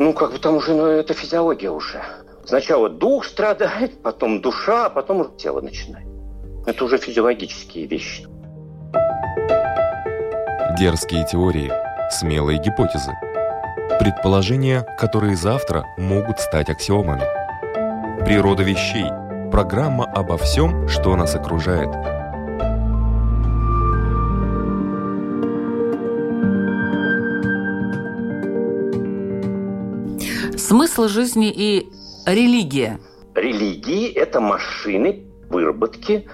ну, 0.00 0.12
как 0.12 0.32
бы 0.32 0.38
там 0.40 0.56
уже, 0.56 0.74
ну, 0.74 0.86
это 0.86 1.14
физиология 1.14 1.70
уже. 1.70 2.02
Сначала 2.44 2.88
дух 2.88 3.24
страдает, 3.24 4.02
потом 4.02 4.40
душа, 4.40 4.86
а 4.86 4.90
потом 4.90 5.20
уже 5.20 5.30
тело 5.36 5.60
начинает. 5.60 6.08
Это 6.66 6.84
уже 6.84 6.98
физиологические 6.98 7.86
вещи. 7.86 8.26
Дерзкие 10.76 11.24
теории, 11.24 11.72
смелые 12.10 12.58
гипотезы. 12.58 13.12
Предположения, 13.96 14.86
которые 14.98 15.34
завтра 15.34 15.84
могут 15.96 16.38
стать 16.38 16.68
аксиомами. 16.68 17.24
Природа 18.24 18.62
вещей. 18.62 19.06
Программа 19.50 20.04
обо 20.04 20.36
всем, 20.36 20.88
что 20.88 21.16
нас 21.16 21.34
окружает. 21.34 21.88
Смысл 30.60 31.08
жизни 31.08 31.50
и 31.50 31.88
религия. 32.26 33.00
Религии– 33.34 34.12
это 34.14 34.40
машины 34.40 35.24
выработки 35.48 36.28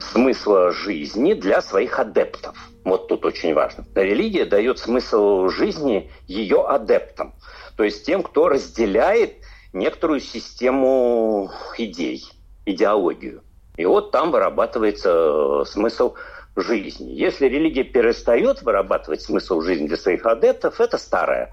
смысла 0.00 0.72
жизни 0.72 1.34
для 1.34 1.62
своих 1.62 1.98
адептов. 1.98 2.65
Вот 2.86 3.08
тут 3.08 3.24
очень 3.24 3.52
важно. 3.52 3.84
Религия 3.96 4.44
дает 4.44 4.78
смысл 4.78 5.48
жизни 5.48 6.08
ее 6.28 6.64
адептам, 6.64 7.34
то 7.76 7.82
есть 7.82 8.06
тем, 8.06 8.22
кто 8.22 8.48
разделяет 8.48 9.38
некоторую 9.72 10.20
систему 10.20 11.50
идей, 11.76 12.22
идеологию. 12.64 13.42
И 13.76 13.84
вот 13.84 14.12
там 14.12 14.30
вырабатывается 14.30 15.10
э, 15.10 15.64
смысл 15.66 16.14
жизни. 16.54 17.10
Если 17.10 17.46
религия 17.46 17.82
перестает 17.82 18.62
вырабатывать 18.62 19.20
смысл 19.20 19.62
жизни 19.62 19.88
для 19.88 19.96
своих 19.96 20.24
адептов, 20.24 20.80
это 20.80 20.96
старая 20.96 21.52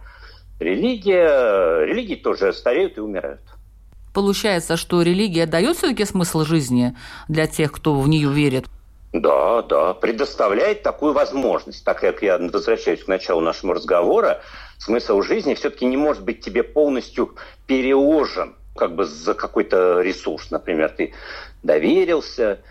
религия. 0.59 1.83
Религии 1.83 2.15
тоже 2.15 2.53
стареют 2.53 2.99
и 2.99 3.01
умирают. 3.01 3.41
Получается, 4.13 4.77
что 4.77 5.01
религия 5.01 5.47
дает 5.47 5.77
все-таки 5.77 6.05
смысл 6.05 6.45
жизни 6.45 6.95
для 7.27 7.47
тех, 7.47 7.71
кто 7.71 7.99
в 7.99 8.07
нее 8.07 8.31
верит? 8.31 8.67
Да, 9.13 9.61
да, 9.61 9.93
предоставляет 9.93 10.81
такую 10.81 11.13
возможность. 11.13 11.85
Так 11.85 11.99
как 12.01 12.23
я 12.23 12.39
возвращаюсь 12.39 13.03
к 13.03 13.07
началу 13.07 13.41
нашего 13.41 13.75
разговора, 13.75 14.41
смысл 14.79 15.21
жизни 15.21 15.53
все-таки 15.53 15.85
не 15.85 15.97
может 15.97 16.23
быть 16.23 16.41
тебе 16.41 16.63
полностью 16.63 17.35
переложен 17.67 18.55
как 18.75 18.95
бы 18.95 19.05
за 19.05 19.35
какой-то 19.35 20.01
ресурс. 20.01 20.49
Например, 20.49 20.89
ты 20.89 21.13
доверился. 21.61 22.61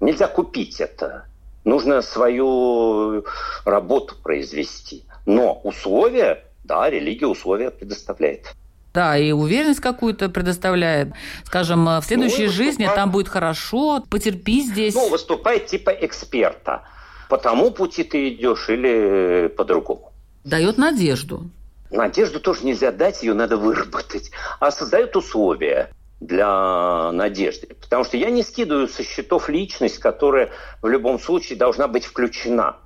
Нельзя 0.00 0.26
купить 0.26 0.80
это. 0.80 1.26
Нужно 1.64 2.02
свою 2.02 3.24
работу 3.64 4.16
произвести. 4.20 5.04
Но 5.24 5.60
условия, 5.62 6.44
да, 6.64 6.90
религия 6.90 7.28
условия 7.28 7.70
предоставляет. 7.70 8.56
Да, 8.94 9.16
и 9.16 9.32
уверенность 9.32 9.80
какую-то 9.80 10.28
предоставляет. 10.28 11.12
Скажем, 11.44 11.86
в 11.86 12.02
следующей 12.02 12.46
ну, 12.46 12.52
жизни 12.52 12.88
там 12.94 13.10
будет 13.10 13.28
хорошо, 13.28 14.04
потерпи 14.10 14.62
здесь. 14.62 14.94
Ну, 14.94 15.08
выступает 15.08 15.66
типа 15.66 15.90
эксперта. 15.90 16.82
По 17.28 17.38
тому 17.38 17.70
пути 17.70 18.04
ты 18.04 18.28
идешь 18.28 18.68
или 18.68 19.48
по-другому. 19.56 20.12
Дает 20.44 20.76
надежду. 20.76 21.50
Надежду 21.90 22.40
тоже 22.40 22.64
нельзя 22.64 22.90
дать, 22.90 23.22
ее 23.22 23.32
надо 23.32 23.56
выработать. 23.56 24.30
А 24.60 24.70
создает 24.70 25.16
условия 25.16 25.90
для 26.20 27.10
надежды. 27.12 27.68
Потому 27.80 28.04
что 28.04 28.16
я 28.16 28.30
не 28.30 28.42
скидываю 28.42 28.88
со 28.88 29.02
счетов 29.02 29.48
личность, 29.48 29.98
которая 29.98 30.50
в 30.82 30.88
любом 30.88 31.18
случае 31.18 31.58
должна 31.58 31.88
быть 31.88 32.04
включена. 32.04 32.76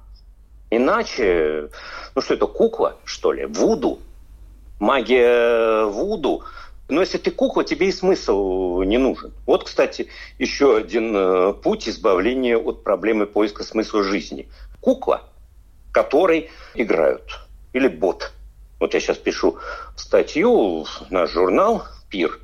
Иначе, 0.71 1.71
ну 2.15 2.21
что 2.21 2.35
это, 2.35 2.47
кукла, 2.47 2.97
что 3.05 3.33
ли, 3.33 3.47
вуду? 3.47 4.01
Магия 4.79 5.85
Вуду. 5.85 6.45
Но 6.89 7.01
если 7.01 7.19
ты 7.19 7.31
кукла, 7.31 7.65
тебе 7.65 7.89
и 7.89 7.93
смысл 7.93 8.83
не 8.83 8.99
нужен. 8.99 9.33
Вот, 9.45 9.65
кстати, 9.65 10.09
еще 10.39 10.77
один 10.77 11.17
э, 11.17 11.53
путь 11.55 11.89
избавления 11.89 12.57
от 12.57 12.85
проблемы 12.85 13.27
поиска 13.27 13.65
смысла 13.65 14.05
жизни. 14.05 14.49
Кукла, 14.81 15.23
которой 15.93 16.51
играют. 16.75 17.41
Или 17.73 17.89
бот. 17.89 18.33
Вот 18.79 18.95
я 18.95 19.01
сейчас 19.01 19.17
пишу 19.17 19.59
статью 19.97 20.85
в 20.85 21.11
наш 21.11 21.33
журнал 21.33 21.85
«Пир». 22.09 22.39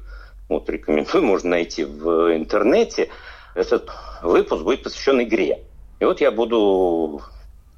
Вот 0.49 0.69
рекомендую, 0.69 1.25
можно 1.25 1.51
найти 1.51 1.85
в 1.85 2.35
интернете. 2.35 3.11
Этот 3.55 3.91
выпуск 4.23 4.63
будет 4.65 4.83
посвящен 4.83 5.23
игре. 5.23 5.61
И 6.01 6.05
вот 6.05 6.21
я 6.21 6.33
буду 6.33 7.23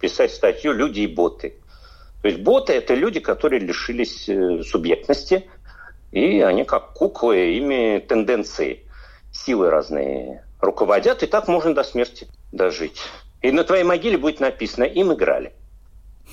писать 0.00 0.32
статью 0.32 0.72
«Люди 0.72 1.00
и 1.00 1.06
боты». 1.06 1.56
То 2.24 2.28
есть 2.28 2.40
боты– 2.40 2.72
это 2.74 2.94
люди, 2.94 3.20
которые 3.20 3.60
лишились 3.60 4.30
э, 4.30 4.62
субъектности, 4.62 5.46
и 6.10 6.40
они 6.40 6.64
как 6.64 6.94
куклы, 6.94 7.52
ими 7.52 7.98
тенденции, 7.98 8.86
силы 9.30 9.68
разные 9.68 10.42
руководят, 10.58 11.22
и 11.22 11.26
так 11.26 11.48
можно 11.48 11.74
до 11.74 11.82
смерти 11.82 12.26
дожить. 12.50 12.98
И 13.42 13.52
на 13.52 13.62
твоей 13.62 13.84
могиле 13.84 14.16
будет 14.16 14.40
написано 14.40 14.84
«им 14.84 15.12
играли». 15.12 15.52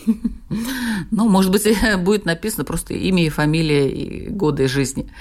Ну, 1.11 1.27
может 1.27 1.51
быть, 1.51 1.67
будет 1.99 2.25
написано 2.25 2.63
просто 2.63 2.93
имя 2.93 3.25
и 3.25 3.29
фамилия 3.29 3.89
и 3.89 4.29
годы 4.29 4.67
жизни. 4.67 5.11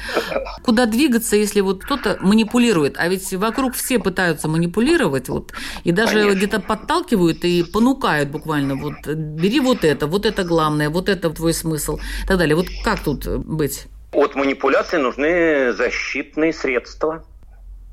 Куда 0.62 0.87
двигаться, 0.87 1.37
если 1.37 1.61
вот 1.61 1.85
кто-то 1.85 2.18
манипулирует? 2.20 2.96
А 2.98 3.09
ведь 3.09 3.33
вокруг 3.35 3.74
все 3.74 3.98
пытаются 3.98 4.48
манипулировать, 4.48 5.28
вот, 5.28 5.52
и 5.85 5.92
даже 5.92 6.35
где-то 6.35 6.61
подталкивают 6.61 7.44
и 7.44 7.62
понукают 7.62 8.30
буквально. 8.30 8.76
Вот 8.76 9.06
бери 9.06 9.61
вот 9.61 9.85
это, 9.85 10.06
вот 10.06 10.26
это 10.26 10.44
главное, 10.44 10.90
вот 10.90 11.09
это 11.09 11.30
твой 11.30 11.54
смысл 11.54 11.98
и 12.24 12.26
так 12.26 12.38
далее. 12.38 12.56
Вот 12.56 12.66
как 12.85 13.00
тут 13.00 13.26
быть? 13.26 13.87
От 14.12 14.35
манипуляции 14.35 14.98
нужны 14.98 15.72
защитные 15.72 16.52
средства. 16.52 17.24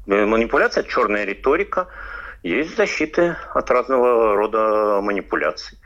Э, 0.08 0.26
манипуляция– 0.26 0.84
черная 0.90 1.26
риторика– 1.26 1.88
есть 2.48 2.76
защиты 2.76 3.36
от 3.54 3.70
разного 3.70 4.36
рода 4.36 5.02
манипуляций. 5.02 5.78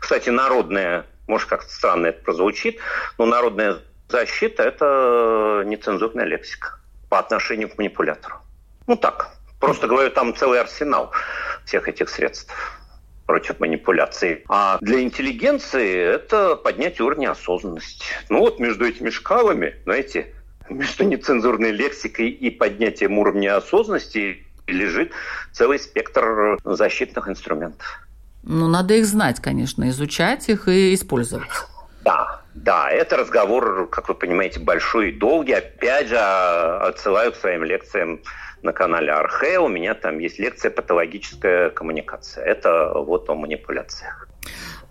Кстати, 0.00 0.30
народная, 0.30 1.06
может, 1.26 1.48
как-то 1.48 1.72
странно 1.72 2.08
это 2.08 2.22
прозвучит, 2.22 2.78
но 3.18 3.26
народная 3.26 3.78
защита– 4.08 4.62
это 4.64 5.62
нецензурная 5.66 6.26
лексика 6.26 6.78
по 7.08 7.18
отношению 7.18 7.68
к 7.68 7.78
манипулятору. 7.78 8.36
Ну 8.86 8.96
так, 8.96 9.30
просто 9.60 9.86
говорю, 9.86 10.10
там 10.10 10.34
целый 10.34 10.60
арсенал 10.60 11.12
всех 11.64 11.88
этих 11.88 12.08
средств 12.08 12.52
против 13.26 13.60
манипуляций. 13.60 14.44
А 14.48 14.78
для 14.80 15.00
интеллигенции 15.00 15.96
это 15.96 16.56
поднять 16.56 17.00
уровень 17.00 17.26
осознанности. 17.26 18.04
Ну 18.28 18.40
вот 18.40 18.58
между 18.58 18.84
этими 18.86 19.10
шкалами, 19.10 19.76
знаете, 19.84 20.34
между 20.68 21.04
нецензурной 21.04 21.70
лексикой 21.70 22.28
и 22.28 22.50
поднятием 22.50 23.18
уровня 23.18 23.56
осознанности 23.56 24.46
лежит 24.66 25.12
целый 25.52 25.78
спектр 25.78 26.58
защитных 26.64 27.28
инструментов. 27.28 28.06
Ну, 28.42 28.66
надо 28.68 28.94
их 28.94 29.06
знать, 29.06 29.40
конечно, 29.40 29.88
изучать 29.88 30.48
их 30.48 30.68
и 30.68 30.94
использовать. 30.94 31.48
Да, 32.04 32.42
да, 32.54 32.90
это 32.90 33.16
разговор, 33.16 33.88
как 33.88 34.08
вы 34.08 34.14
понимаете, 34.14 34.58
большой 34.60 35.10
и 35.10 35.12
долгий. 35.12 35.52
Опять 35.52 36.08
же, 36.08 36.18
отсылаю 36.18 37.32
к 37.32 37.36
своим 37.36 37.62
лекциям 37.62 38.20
на 38.62 38.72
канале 38.72 39.12
Архе. 39.12 39.58
У 39.58 39.68
меня 39.68 39.94
там 39.94 40.18
есть 40.18 40.38
лекция 40.38 40.70
«Патологическая 40.70 41.70
коммуникация». 41.70 42.44
Это 42.44 42.92
вот 42.94 43.28
о 43.30 43.34
манипуляциях. 43.34 44.28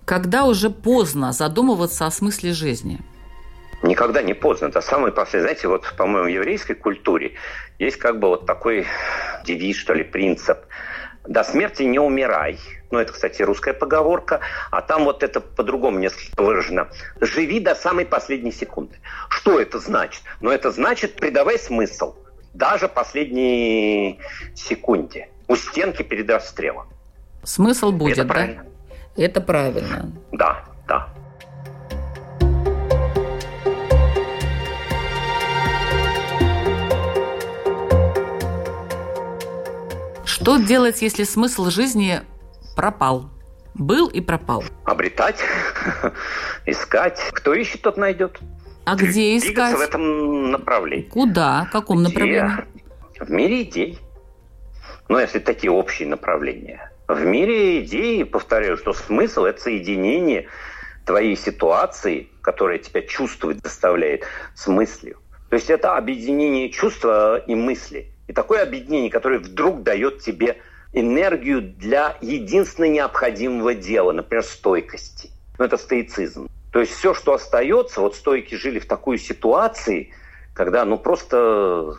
Когда 0.05 0.45
уже 0.45 0.69
поздно 0.69 1.31
задумываться 1.31 2.05
о 2.05 2.11
смысле 2.11 2.53
жизни? 2.53 2.99
Никогда 3.83 4.21
не 4.21 4.33
поздно. 4.33 4.67
Это 4.67 4.81
самый 4.81 5.11
последний. 5.11 5.41
Знаете, 5.47 5.67
вот, 5.67 5.93
по-моему, 5.97 6.27
в 6.27 6.31
еврейской 6.31 6.75
культуре 6.75 7.33
есть 7.79 7.97
как 7.97 8.19
бы 8.19 8.27
вот 8.27 8.45
такой 8.45 8.85
девиз, 9.43 9.77
что 9.77 9.93
ли, 9.93 10.03
принцип. 10.03 10.59
До 11.27 11.43
смерти 11.43 11.83
не 11.83 11.99
умирай. 11.99 12.59
Ну, 12.91 12.99
это, 12.99 13.13
кстати, 13.13 13.41
русская 13.41 13.73
поговорка. 13.73 14.41
А 14.69 14.81
там 14.81 15.05
вот 15.05 15.23
это 15.23 15.39
по-другому 15.39 15.99
несколько 15.99 16.41
выражено. 16.43 16.89
Живи 17.19 17.59
до 17.59 17.73
самой 17.75 18.05
последней 18.05 18.51
секунды. 18.51 18.97
Что 19.29 19.59
это 19.59 19.79
значит? 19.79 20.21
Ну, 20.41 20.51
это 20.51 20.71
значит, 20.71 21.15
придавай 21.15 21.57
смысл. 21.57 22.15
Даже 22.53 22.87
последней 22.87 24.19
секунде. 24.55 25.29
У 25.47 25.55
стенки 25.55 26.03
перед 26.03 26.29
расстрелом. 26.29 26.87
Смысл 27.43 27.91
будет, 27.91 28.17
это 28.17 28.27
правильно. 28.27 28.63
да? 29.15 29.23
Это 29.23 29.41
правильно. 29.41 30.11
Да, 30.31 30.63
да. 30.87 31.09
Что 40.41 40.57
делать, 40.57 41.03
если 41.03 41.23
смысл 41.23 41.69
жизни 41.69 42.21
пропал? 42.75 43.29
Был 43.75 44.07
и 44.07 44.21
пропал. 44.21 44.63
Обретать, 44.85 45.39
искать. 46.65 47.21
Кто 47.31 47.53
ищет, 47.53 47.83
тот 47.83 47.95
найдет. 47.97 48.39
А 48.83 48.95
где 48.95 49.37
искать? 49.37 49.53
Двигаться 49.53 49.77
в 49.77 49.81
этом 49.81 50.51
направлении. 50.51 51.03
Куда? 51.03 51.65
В 51.69 51.71
каком 51.71 51.99
где? 51.99 52.07
направлении? 52.07 52.65
В 53.19 53.29
мире 53.29 53.61
идей. 53.61 53.99
Ну, 55.09 55.19
если 55.19 55.37
такие 55.37 55.69
общие 55.69 56.07
направления. 56.07 56.91
В 57.07 57.23
мире 57.23 57.83
идей, 57.83 58.25
повторяю, 58.25 58.77
что 58.77 58.93
смысл– 58.93 59.43
это 59.45 59.61
соединение 59.61 60.47
твоей 61.05 61.37
ситуации, 61.37 62.29
которая 62.41 62.79
тебя 62.79 63.03
чувствовать 63.03 63.59
заставляет, 63.61 64.23
с 64.55 64.65
мыслью. 64.65 65.19
То 65.51 65.55
есть 65.57 65.69
это 65.69 65.97
объединение 65.97 66.71
чувства 66.71 67.37
и 67.37 67.53
мысли. 67.53 68.11
И 68.27 68.33
такое 68.33 68.63
объединение, 68.63 69.09
которое 69.09 69.39
вдруг 69.39 69.83
дает 69.83 70.19
тебе 70.19 70.57
энергию 70.93 71.61
для 71.61 72.17
единственно 72.21 72.85
необходимого 72.85 73.73
дела, 73.73 74.11
например, 74.11 74.43
стойкости. 74.43 75.29
Ну, 75.57 75.65
это 75.65 75.77
стоицизм. 75.77 76.49
То 76.71 76.79
есть 76.79 76.93
все, 76.93 77.13
что 77.13 77.33
остается, 77.33 78.01
вот 78.01 78.15
стойки 78.15 78.55
жили 78.55 78.79
в 78.79 78.87
такой 78.87 79.17
ситуации, 79.17 80.13
когда 80.53 80.85
ну 80.85 80.97
просто 80.97 81.95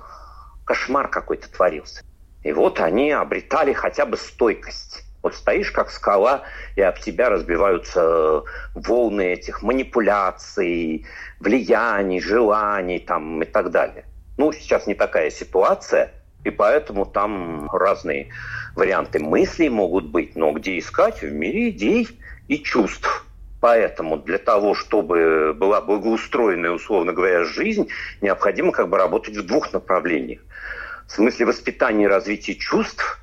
кошмар 0.65 1.09
какой-то 1.09 1.51
творился. 1.51 2.03
И 2.43 2.53
вот 2.53 2.81
они 2.81 3.11
обретали 3.11 3.73
хотя 3.73 4.07
бы 4.07 4.17
стойкость. 4.17 5.05
Вот 5.23 5.37
стоишь 5.37 5.71
как 5.71 5.91
скала, 5.91 6.43
и 6.75 6.81
об 6.81 6.99
тебя 6.99 7.29
разбиваются 7.29 8.43
волны 8.75 9.33
этих 9.35 9.63
манипуляций, 9.63 11.07
влияний, 11.39 12.21
желаний 12.21 12.99
там, 12.99 13.41
и 13.41 13.45
так 13.45 13.71
далее. 13.71 14.05
Ну, 14.39 14.53
сейчас 14.53 14.87
не 14.87 14.95
такая 14.95 15.31
ситуация, 15.31 16.13
и 16.45 16.51
поэтому 16.51 17.07
там 17.07 17.71
разные 17.71 18.29
варианты 18.75 19.19
мыслей 19.19 19.69
могут 19.69 20.07
быть. 20.07 20.35
Но 20.37 20.53
где 20.53 20.79
искать? 20.79 21.23
В 21.23 21.33
мире 21.33 21.71
идей 21.71 22.09
и 22.49 22.59
чувств. 22.63 23.27
Поэтому 23.61 24.17
для 24.17 24.39
того, 24.39 24.75
чтобы 24.75 25.55
была 25.57 25.81
благоустроенная, 25.81 26.73
условно 26.73 27.13
говоря, 27.13 27.45
жизнь, 27.45 27.89
необходимо 28.21 28.73
как 28.73 28.89
бы 28.89 28.99
работать 28.99 29.37
в 29.37 29.47
двух 29.47 29.73
направлениях. 29.73 30.41
В 31.07 31.13
смысле 31.13 31.47
воспитания 31.47 32.05
и 32.05 32.09
развития 32.09 32.57
чувств 32.57 33.21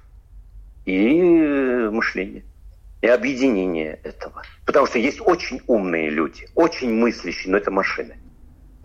и 0.85 1.89
мышления. 1.91 2.43
И 3.01 3.07
объединения 3.07 3.99
этого. 4.03 4.43
Потому 4.65 4.85
что 4.85 4.99
есть 4.99 5.19
очень 5.19 5.61
умные 5.67 6.09
люди, 6.09 6.47
очень 6.55 6.93
мыслящие, 6.93 7.51
но 7.51 7.57
это 7.57 7.71
машины. 7.71 8.17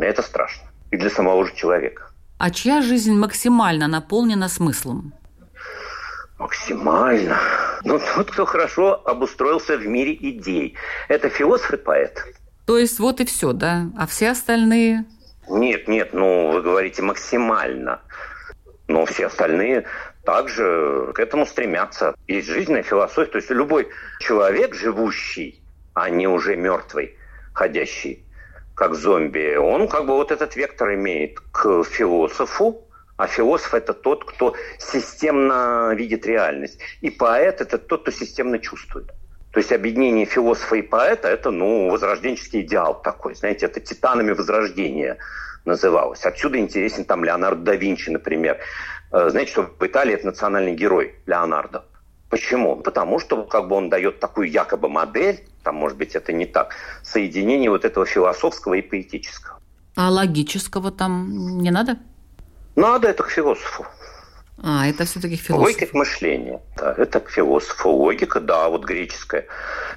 И 0.00 0.02
это 0.02 0.22
страшно. 0.22 0.68
И 0.90 0.96
для 0.96 1.10
самого 1.10 1.46
же 1.46 1.54
человека. 1.54 2.10
А 2.44 2.50
чья 2.50 2.82
жизнь 2.82 3.14
максимально 3.14 3.88
наполнена 3.88 4.50
смыслом? 4.50 5.14
Максимально. 6.38 7.38
Ну, 7.84 7.98
тот, 7.98 8.32
кто 8.32 8.44
хорошо 8.44 9.00
обустроился 9.06 9.78
в 9.78 9.86
мире 9.86 10.12
идей. 10.12 10.74
Это 11.08 11.30
философ 11.30 11.72
и 11.72 11.76
поэт. 11.78 12.22
То 12.66 12.76
есть 12.76 12.98
вот 12.98 13.22
и 13.22 13.24
все, 13.24 13.54
да? 13.54 13.86
А 13.96 14.06
все 14.06 14.28
остальные? 14.32 15.06
Нет, 15.48 15.88
нет, 15.88 16.10
ну, 16.12 16.52
вы 16.52 16.60
говорите 16.60 17.00
максимально. 17.00 18.02
Но 18.88 19.06
все 19.06 19.28
остальные 19.28 19.86
также 20.26 21.12
к 21.14 21.20
этому 21.20 21.46
стремятся. 21.46 22.14
Есть 22.28 22.48
жизненная 22.48 22.82
философия. 22.82 23.30
То 23.30 23.38
есть 23.38 23.48
любой 23.48 23.88
человек, 24.20 24.74
живущий, 24.74 25.62
а 25.94 26.10
не 26.10 26.28
уже 26.28 26.56
мертвый, 26.56 27.16
ходящий, 27.54 28.23
как 28.74 28.94
зомби, 28.94 29.56
он 29.56 29.88
как 29.88 30.06
бы 30.06 30.14
вот 30.14 30.32
этот 30.32 30.56
вектор 30.56 30.94
имеет 30.94 31.38
к 31.52 31.84
философу, 31.84 32.84
а 33.16 33.26
философ– 33.26 33.74
это 33.74 33.94
тот, 33.94 34.24
кто 34.24 34.54
системно 34.78 35.92
видит 35.94 36.26
реальность. 36.26 36.80
И 37.00 37.10
поэт– 37.10 37.60
это 37.60 37.78
тот, 37.78 38.02
кто 38.02 38.10
системно 38.10 38.58
чувствует. 38.58 39.06
То 39.52 39.60
есть 39.60 39.70
объединение 39.70 40.26
философа 40.26 40.76
и 40.76 40.82
поэта– 40.82 41.28
это, 41.30 41.52
ну, 41.52 41.88
возрожденческий 41.90 42.62
идеал 42.62 43.00
такой. 43.00 43.36
Знаете, 43.36 43.66
это 43.66 43.78
титанами 43.78 44.32
возрождения 44.32 45.18
называлось. 45.64 46.24
Отсюда 46.24 46.58
интересен 46.58 47.04
там 47.04 47.24
Леонардо 47.24 47.62
да 47.62 47.76
Винчи, 47.76 48.10
например. 48.10 48.58
Э, 49.12 49.30
знаете, 49.30 49.52
что 49.52 49.62
в 49.62 49.86
Италии 49.86 50.14
это 50.14 50.26
национальный 50.26 50.74
герой 50.74 51.14
Леонардо. 51.26 51.84
Почему? 52.28 52.76
Потому 52.76 53.20
что 53.20 53.44
как 53.44 53.68
бы 53.68 53.76
он 53.76 53.90
дает 53.90 54.20
такую 54.20 54.50
якобы 54.50 54.88
модель, 54.88 55.46
там, 55.62 55.76
может 55.76 55.96
быть, 55.98 56.14
это 56.14 56.32
не 56.32 56.46
так, 56.46 56.74
соединение 57.02 57.70
вот 57.70 57.84
этого 57.84 58.06
философского 58.06 58.74
и 58.74 58.82
поэтического. 58.82 59.60
А 59.96 60.10
логического 60.10 60.90
там 60.90 61.58
не 61.58 61.70
надо? 61.70 61.98
Надо 62.76 63.08
это 63.08 63.22
к 63.22 63.30
философу. 63.30 63.86
А, 64.62 64.86
это 64.86 65.04
все-таки 65.04 65.36
философ. 65.36 65.66
Логика 65.66 65.96
мышления. 65.96 66.60
Да, 66.76 66.94
это 66.96 67.20
к 67.20 67.30
философу. 67.30 67.90
Логика, 67.90 68.40
да, 68.40 68.68
вот 68.68 68.84
греческая 68.84 69.46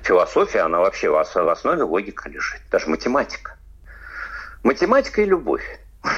философия, 0.04 0.62
она 0.62 0.80
вообще 0.80 1.10
в 1.10 1.18
основе 1.18 1.84
логика 1.84 2.30
лежит. 2.30 2.62
Даже 2.72 2.90
математика. 2.90 3.58
Математика 4.64 5.22
и 5.22 5.26
любовь. 5.26 5.64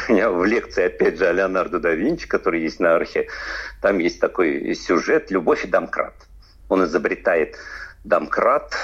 У 0.08 0.12
меня 0.12 0.30
в 0.30 0.45
лекции, 0.45 0.86
опять 0.86 1.17
же, 1.17 1.28
о 1.28 1.32
Леонардо 1.32 1.80
да 1.80 1.91
Винчи, 1.91 2.28
который 2.28 2.62
есть 2.62 2.80
на 2.80 2.95
архе, 2.95 3.28
там 3.82 3.97
есть 3.99 4.19
такой 4.19 4.75
сюжет 4.75 5.32
«Любовь 5.32 5.65
и 5.65 5.67
домкрат». 5.67 6.13
Он 6.67 6.84
изобретает 6.84 7.58
домкрат 8.04 8.75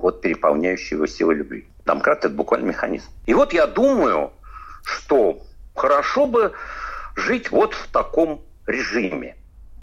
от 0.00 0.20
переполняющей 0.20 0.96
его 0.96 1.06
силы 1.06 1.34
любви. 1.34 1.66
Домкрат– 1.84 2.18
это 2.24 2.34
буквально 2.34 2.66
механизм. 2.66 3.10
И 3.26 3.34
вот 3.34 3.52
я 3.52 3.66
думаю, 3.66 4.32
что 4.84 5.42
хорошо 5.74 6.26
бы 6.26 6.52
жить 7.16 7.50
вот 7.50 7.74
в 7.74 7.88
таком 7.88 8.42
режиме. 8.66 9.36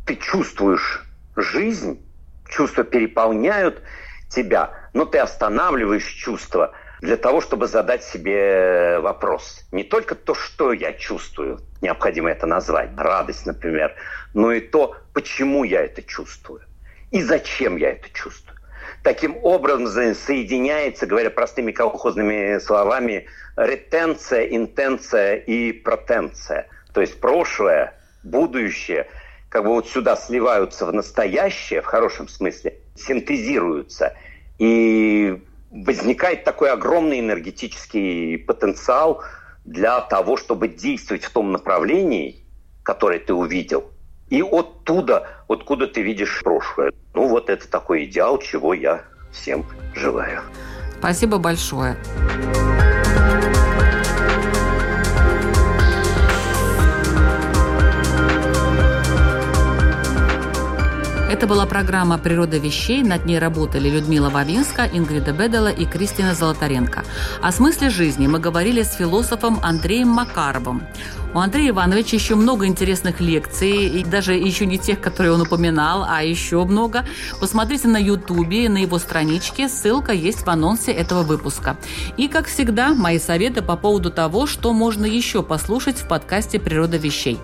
Ты 0.06 0.16
чувствуешь 0.16 1.04
жизнь, 1.36 2.02
чувства 2.48 2.84
переполняют 2.84 3.82
тебя, 4.30 4.72
но 4.94 5.06
ты 5.06 5.20
останавливаешь 5.20 6.08
чувства 6.08 6.74
для 7.02 7.18
того, 7.18 7.42
чтобы 7.42 7.68
задать 7.68 8.04
себе 8.04 9.00
вопрос. 9.00 9.66
Не 9.72 9.84
только 9.84 10.16
то, 10.16 10.34
что 10.34 10.74
я 10.74 10.94
чувствую, 10.94 11.60
необходимо 11.82 12.30
это 12.30 12.46
назвать, 12.46 12.90
радость, 12.98 13.46
например, 13.46 13.96
но 14.34 14.52
и 14.52 14.60
то, 14.60 14.96
почему 15.14 15.64
я 15.64 15.84
это 15.84 16.02
чувствую 16.02 16.62
и 17.12 17.24
зачем 17.24 17.78
я 17.78 17.92
это 17.92 18.10
чувствую. 18.14 18.58
Таким 19.04 19.38
образом 19.44 20.14
соединяется, 20.14 21.08
говоря 21.08 21.30
простыми 21.30 21.72
колхозными 21.72 22.60
словами, 22.60 23.28
ретенция, 23.56 24.44
интенция 24.46 25.36
и 25.36 25.72
протенция– 25.72 26.68
то 26.94 27.02
есть 27.02 27.20
прошлое, 27.20 27.94
будущее, 28.24 29.08
как 29.50 29.64
бы 29.64 29.70
вот 29.70 29.88
сюда 29.88 30.16
сливаются 30.16 30.86
в 30.86 30.94
настоящее, 30.94 31.82
в 31.82 31.86
хорошем 31.86 32.28
смысле, 32.28 32.80
синтезируются. 32.96 34.16
И 34.58 35.42
возникает 35.72 36.44
такой 36.44 36.72
огромный 36.72 37.20
энергетический 37.20 38.38
потенциал 38.38 39.24
для 39.66 40.02
того, 40.02 40.38
чтобы 40.38 40.68
действовать 40.68 41.24
в 41.24 41.32
том 41.32 41.52
направлении, 41.52 42.44
которое 42.84 43.20
ты 43.20 43.34
увидел. 43.34 43.92
И 44.30 44.42
оттуда, 44.42 45.28
откуда 45.48 45.88
ты 45.88 46.02
видишь 46.02 46.42
прошлое. 46.44 46.94
Ну 47.14 47.28
вот 47.28 47.50
это 47.50 47.70
такой 47.70 48.06
идеал, 48.06 48.40
чего 48.40 48.74
я 48.74 49.04
всем 49.32 49.66
желаю. 49.96 50.42
Спасибо 51.00 51.38
большое. 51.38 51.98
Это 61.40 61.48
была 61.48 61.66
программа 61.66 62.18
«Природа 62.18 62.58
вещей». 62.58 63.02
Над 63.02 63.26
ней 63.26 63.40
работали 63.40 63.90
Людмила 63.90 64.30
Вавинска, 64.30 64.90
Ингрида 64.92 65.32
Бедела 65.32 65.70
и 65.70 65.86
Кристина 65.86 66.36
Золотаренко. 66.36 67.06
О 67.42 67.52
смысле 67.54 67.90
жизни 67.90 68.28
мы 68.28 68.40
говорили 68.40 68.84
с 68.84 68.96
философом 68.96 69.58
Андреем 69.64 70.10
Макаровым. 70.10 70.82
У 71.32 71.38
Андрея 71.38 71.70
Ивановича 71.70 72.18
еще 72.18 72.34
много 72.34 72.66
интересных 72.66 73.22
лекций, 73.22 73.88
и 73.88 74.04
даже 74.04 74.34
еще 74.34 74.66
не 74.66 74.80
тех, 74.80 75.00
которые 75.00 75.32
он 75.32 75.42
упоминал, 75.42 76.04
а 76.08 76.24
еще 76.24 76.64
много. 76.66 77.06
Посмотрите 77.40 77.88
на 77.88 77.98
Ютубе, 77.98 78.68
на 78.68 78.80
его 78.80 78.98
страничке, 78.98 79.70
ссылка 79.70 80.12
есть 80.12 80.40
в 80.40 80.50
анонсе 80.50 80.92
этого 80.92 81.22
выпуска. 81.22 81.78
И, 82.18 82.28
как 82.28 82.48
всегда, 82.48 82.96
мои 82.96 83.20
советы 83.20 83.62
по 83.62 83.76
поводу 83.76 84.10
того, 84.10 84.48
что 84.48 84.74
можно 84.74 85.06
еще 85.06 85.44
послушать 85.44 85.98
в 86.00 86.08
подкасте 86.08 86.60
«Природа 86.60 86.98
вещей». 86.98 87.38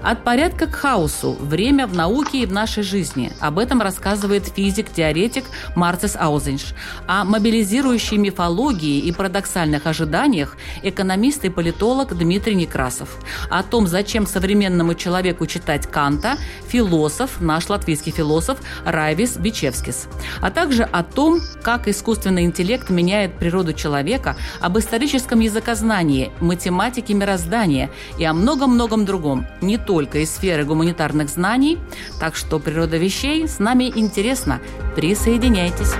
От 0.00 0.22
порядка 0.22 0.68
к 0.68 0.76
хаосу. 0.76 1.32
Время 1.40 1.88
в 1.88 1.94
науке 1.94 2.42
и 2.42 2.46
в 2.46 2.52
нашей 2.52 2.84
жизни. 2.84 3.32
Об 3.40 3.58
этом 3.58 3.82
рассказывает 3.82 4.46
физик-теоретик 4.46 5.44
Марцис 5.74 6.14
Аузенш. 6.16 6.74
О 7.08 7.24
мобилизирующей 7.24 8.16
мифологии 8.16 9.00
и 9.00 9.10
парадоксальных 9.10 9.88
ожиданиях 9.88 10.56
экономист 10.84 11.44
и 11.44 11.48
политолог 11.48 12.16
Дмитрий 12.16 12.54
Некрасов. 12.54 13.23
О 13.50 13.62
том, 13.62 13.86
зачем 13.86 14.26
современному 14.26 14.94
человеку 14.94 15.46
читать 15.46 15.86
Канта, 15.86 16.36
философ, 16.68 17.40
наш 17.40 17.68
латвийский 17.68 18.12
философ 18.12 18.58
Райвис 18.84 19.36
Бичевскис. 19.36 20.08
А 20.40 20.50
также 20.50 20.82
о 20.84 21.02
том, 21.02 21.40
как 21.62 21.88
искусственный 21.88 22.44
интеллект 22.44 22.90
меняет 22.90 23.38
природу 23.38 23.72
человека, 23.72 24.36
об 24.60 24.78
историческом 24.78 25.40
языкознании, 25.40 26.32
математике 26.40 27.14
мироздания 27.14 27.90
и 28.18 28.24
о 28.24 28.32
многом-многом 28.32 29.04
другом, 29.04 29.46
не 29.60 29.78
только 29.78 30.18
из 30.18 30.34
сферы 30.34 30.64
гуманитарных 30.64 31.28
знаний. 31.28 31.78
Так 32.20 32.36
что 32.36 32.58
природа 32.58 32.96
вещей 32.96 33.46
с 33.48 33.58
нами 33.58 33.92
интересно. 33.94 34.60
Присоединяйтесь. 34.96 35.94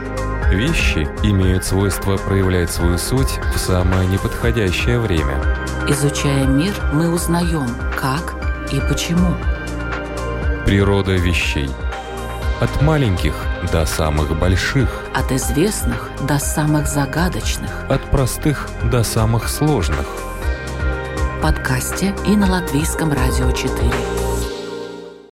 Вещи 0.50 1.08
имеют 1.24 1.64
свойство 1.64 2.16
проявлять 2.16 2.70
свою 2.70 2.98
суть 2.98 3.38
в 3.54 3.58
самое 3.58 4.06
неподходящее 4.08 5.00
время. 5.00 5.42
Изучая 5.88 6.46
мир, 6.46 6.72
мы 6.92 7.10
узнаем, 7.14 7.68
как 7.96 8.34
и 8.72 8.80
почему. 8.80 9.34
Природа 10.66 11.12
вещей. 11.12 11.70
От 12.60 12.82
маленьких 12.82 13.34
до 13.72 13.86
самых 13.86 14.36
больших. 14.36 15.04
От 15.14 15.30
известных 15.30 16.10
до 16.26 16.38
самых 16.38 16.88
загадочных. 16.88 17.70
От 17.88 18.02
простых 18.10 18.68
до 18.90 19.04
самых 19.04 19.48
сложных. 19.48 20.06
В 21.38 21.42
подкасте 21.42 22.14
и 22.26 22.34
на 22.34 22.50
Латвийском 22.50 23.12
радио 23.12 23.50
4. 23.52 24.33